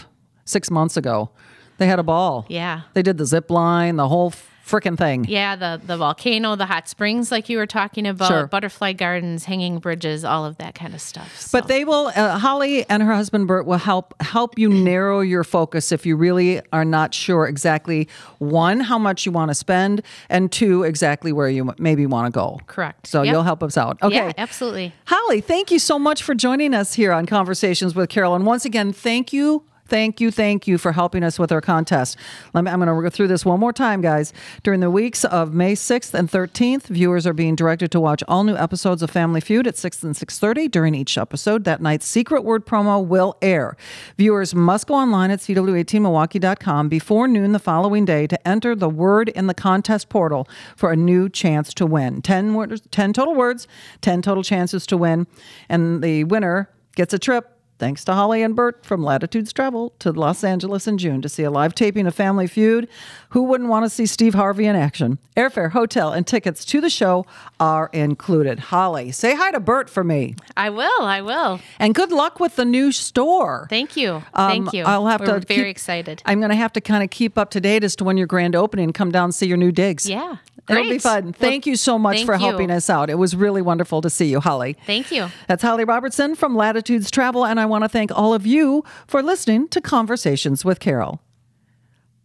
six 0.46 0.72
months 0.72 0.98
ago. 0.98 1.30
They 1.78 1.88
had 1.88 2.00
a 2.00 2.04
ball. 2.04 2.46
Yeah. 2.50 2.82
They 2.94 3.02
did 3.02 3.18
the 3.18 3.26
zip 3.26 3.50
line, 3.52 3.96
the 3.98 4.08
whole 4.08 4.34
freaking 4.66 4.98
thing. 4.98 5.26
Yeah, 5.28 5.56
the 5.56 5.82
the 5.86 5.98
volcano, 5.98 6.56
the 6.56 6.66
hot 6.66 6.88
springs, 6.88 7.32
like 7.32 7.50
you 7.50 7.58
were 7.58 7.68
talking 7.68 8.08
about, 8.08 8.28
Sure. 8.30 8.48
butterfly 8.48 8.94
gardens, 8.94 9.46
hanging 9.46 9.80
bridges, 9.80 10.24
all 10.24 10.46
of 10.46 10.58
that 10.58 10.74
kind 10.76 10.94
of 10.94 11.02
stuff. 11.02 11.50
But 11.52 11.68
they 11.68 11.84
will. 11.86 12.12
Uh, 12.16 12.38
Holly 12.40 12.88
and 12.90 13.04
her 13.04 13.14
husband 13.14 13.48
Bert 13.48 13.66
will 13.66 13.78
help 13.78 14.14
help 14.22 14.58
you 14.58 14.70
narrow 14.70 15.20
your 15.20 15.44
focus 15.44 15.92
if 15.92 16.06
you 16.06 16.16
really 16.16 16.62
are 16.72 16.86
not 16.86 17.14
sure 17.14 17.46
exactly 17.48 18.08
one 18.40 18.80
how 18.80 18.98
much 18.98 19.26
you 19.26 19.32
want 19.32 19.50
to 19.50 19.56
spend 19.56 20.02
and 20.30 20.52
two 20.52 20.84
exactly 20.84 21.32
where 21.34 21.50
you 21.50 21.74
maybe 21.78 22.06
want 22.06 22.26
to 22.28 22.32
go. 22.32 22.60
Correct. 22.68 23.08
So 23.08 23.22
Yep. 23.22 23.34
you'll 23.34 23.44
help 23.44 23.64
us 23.64 23.78
out. 23.78 24.02
Okay. 24.02 24.16
yeah, 24.16 24.32
absolutely. 24.38 24.94
Holly, 25.06 25.42
thank 25.42 25.72
you 25.72 25.80
so 25.80 26.00
much 26.00 26.24
for 26.24 26.34
joining 26.34 26.74
us 26.74 26.94
here 26.94 27.12
on 27.12 27.26
Conversations 27.26 27.96
with 27.96 28.10
Carol. 28.10 28.34
And 28.36 28.46
once 28.46 28.64
again, 28.66 28.94
thank 28.94 29.34
you. 29.34 29.64
Thank 29.86 30.22
you, 30.22 30.32
thank 30.32 30.66
you 30.66 30.78
for 30.78 30.94
helping 30.94 31.24
us 31.24 31.38
with 31.38 31.52
our 31.52 31.60
contest. 31.60 32.18
Me, 32.54 32.60
I'm 32.60 32.66
going 32.66 32.80
to 32.80 33.02
go 33.02 33.10
through 33.10 33.28
this 33.28 33.46
one 33.46 33.60
more 33.60 33.74
time, 33.74 34.02
guys. 34.02 34.32
During 34.64 34.80
the 34.80 34.90
weeks 34.90 35.26
of 35.26 35.54
May 35.54 35.74
6th 35.74 36.14
and 36.14 36.32
13th, 36.32 36.84
viewers 36.84 37.28
are 37.28 37.34
being 37.34 37.56
directed 37.56 37.92
to 37.92 38.00
watch 38.00 38.24
all 38.28 38.44
new 38.46 38.56
episodes 38.56 39.04
of 39.04 39.12
Family 39.12 39.42
Feud 39.42 39.68
at 39.68 39.78
6 39.78 40.04
and 40.04 40.16
6:30. 40.16 40.70
During 40.72 40.96
each 40.96 41.18
episode, 41.18 41.66
that 41.66 41.82
night's 41.82 42.08
secret 42.08 42.44
word 42.44 42.66
promo 42.66 43.06
will 43.06 43.38
air. 43.42 43.76
Viewers 44.18 44.56
must 44.56 44.88
go 44.88 44.94
online 44.94 45.32
at 45.32 45.40
cw18milwaukee.com 45.40 46.88
before 46.88 47.28
noon 47.28 47.52
the 47.52 47.60
following 47.60 48.06
day 48.06 48.26
to 48.26 48.48
enter 48.48 48.76
the 48.76 48.90
word 48.90 49.30
in 49.30 49.48
the 49.48 49.54
contest 49.54 50.08
portal 50.08 50.48
for 50.78 50.92
a 50.92 50.96
new 50.96 51.28
chance 51.28 51.74
to 51.74 51.86
win. 51.86 52.22
10 52.22 52.54
words, 52.54 52.82
10 52.92 53.12
total 53.14 53.36
words, 53.36 53.68
10 54.02 54.22
total 54.22 54.44
chances 54.44 54.88
to 54.88 54.96
win, 54.96 55.28
and 55.68 56.02
the 56.02 56.24
winner 56.24 56.70
gets 56.96 57.14
a 57.14 57.20
trip 57.20 57.53
Thanks 57.80 58.06
to 58.06 58.14
Holly 58.14 58.44
and 58.44 58.56
Bert 58.56 58.86
from 58.86 59.04
Latitudes 59.04 59.52
Travel 59.52 59.94
to 60.00 60.12
Los 60.12 60.44
Angeles 60.44 60.88
in 60.88 60.98
June 60.98 61.22
to 61.22 61.28
see 61.28 61.44
a 61.44 61.52
live 61.52 61.76
taping 61.76 62.08
of 62.08 62.16
Family 62.16 62.48
Feud. 62.48 62.88
Who 63.30 63.44
wouldn't 63.44 63.70
want 63.70 63.84
to 63.84 63.90
see 63.90 64.06
Steve 64.06 64.36
Harvey 64.36 64.68
in 64.68 64.76
action? 64.76 65.18
Airfare, 65.36 65.72
hotel, 65.72 66.14
and 66.14 66.26
tickets 66.26 66.64
to 66.66 66.80
the 66.80 66.90
show 66.90 67.26
are 67.60 67.90
included. 67.92 68.60
Holly, 68.60 69.12
say 69.12 69.36
hi 69.36 69.52
to 69.52 69.60
Bert 69.60 69.90
for 69.90 70.04
me. 70.04 70.36
I 70.56 70.70
will. 70.70 71.02
I 71.02 71.22
will. 71.22 71.60
And 71.80 71.94
good 71.96 72.12
luck 72.12 72.40
with 72.40 72.56
the 72.56 72.64
new 72.66 72.92
store. 72.92 73.68
Thank 73.70 73.98
you. 73.98 74.24
Um, 74.34 74.50
Thank 74.50 74.74
you. 74.74 74.84
I'll 74.86 75.08
have 75.08 75.22
We're 75.22 75.40
to 75.40 75.46
very 75.46 75.62
keep- 75.62 75.68
excited. 75.68 76.22
I'm 76.26 76.40
going 76.40 76.52
to 76.52 76.56
have 76.56 76.74
to 76.74 76.82
kind 76.82 77.04
of 77.04 77.10
keep 77.10 77.38
up 77.38 77.50
to 77.52 77.60
date 77.60 77.84
as 77.84 77.96
to 77.98 78.04
when 78.04 78.18
your 78.18 78.28
grand 78.28 78.56
opening 78.56 78.94
come 78.94 79.12
down 79.12 79.26
and 79.26 79.36
see 79.36 79.48
your 79.48 79.58
new 79.58 79.72
digs. 79.72 80.08
Yeah. 80.10 80.38
It'll 80.70 80.84
be 80.84 80.90
Great. 80.92 81.02
fun. 81.02 81.24
Well, 81.26 81.34
Thank 81.34 81.66
you 81.66 81.76
so 81.76 82.00
much 82.00 82.24
for 82.24 82.36
you. 82.36 82.40
helping 82.40 82.72
us 82.72 82.90
out. 82.90 83.10
It 83.10 83.16
was 83.16 83.36
really 83.36 83.62
wonderful 83.62 84.00
to 84.02 84.10
see 84.10 84.28
you, 84.28 84.40
Holly. 84.40 84.78
Thank 84.86 85.12
you. 85.12 85.28
That's 85.50 85.62
Holly 85.62 85.84
Robertson 85.84 86.36
from 86.36 86.56
Latitudes 86.56 87.12
Travel, 87.12 87.46
and 87.46 87.60
I 87.64 87.66
want 87.66 87.86
to 87.86 87.90
thank 87.90 88.12
all 88.12 88.34
of 88.34 88.46
you 88.46 88.84
for 89.08 89.24
listening 89.24 89.70
to 89.70 89.80
Conversations 89.80 90.66
with 90.66 90.82
Carol. 90.82 91.22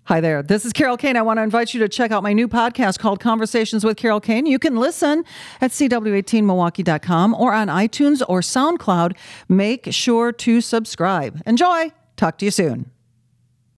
Hi 0.05 0.21
there. 0.21 0.43
This 0.43 0.65
is 0.65 0.73
Carol 0.73 0.97
Kane. 0.97 1.17
I 1.17 1.23
want 1.23 1.39
to 1.39 1.43
invite 1.43 1.75
you 1.75 1.81
to 1.81 1.89
check 1.89 2.11
out 2.11 2.25
my 2.25 2.33
new 2.33 2.49
podcast 2.49 2.99
called 2.99 3.21
Conversations 3.21 3.85
with 3.85 3.97
Carol 3.97 4.21
Kane. 4.21 4.47
You 4.47 4.59
can 4.59 4.77
listen 4.77 5.25
at 5.61 5.71
cw18milwaukee.com 5.71 7.35
or 7.35 7.53
on 7.53 7.69
iTunes 7.69 8.23
or 8.29 8.41
SoundCloud. 8.41 9.17
Make 9.49 9.93
sure 9.93 10.33
to 10.33 10.61
subscribe. 10.61 11.41
Enjoy. 11.47 11.93
Talk 12.17 12.39
to 12.39 12.47
you 12.47 12.51
soon. 12.51 12.91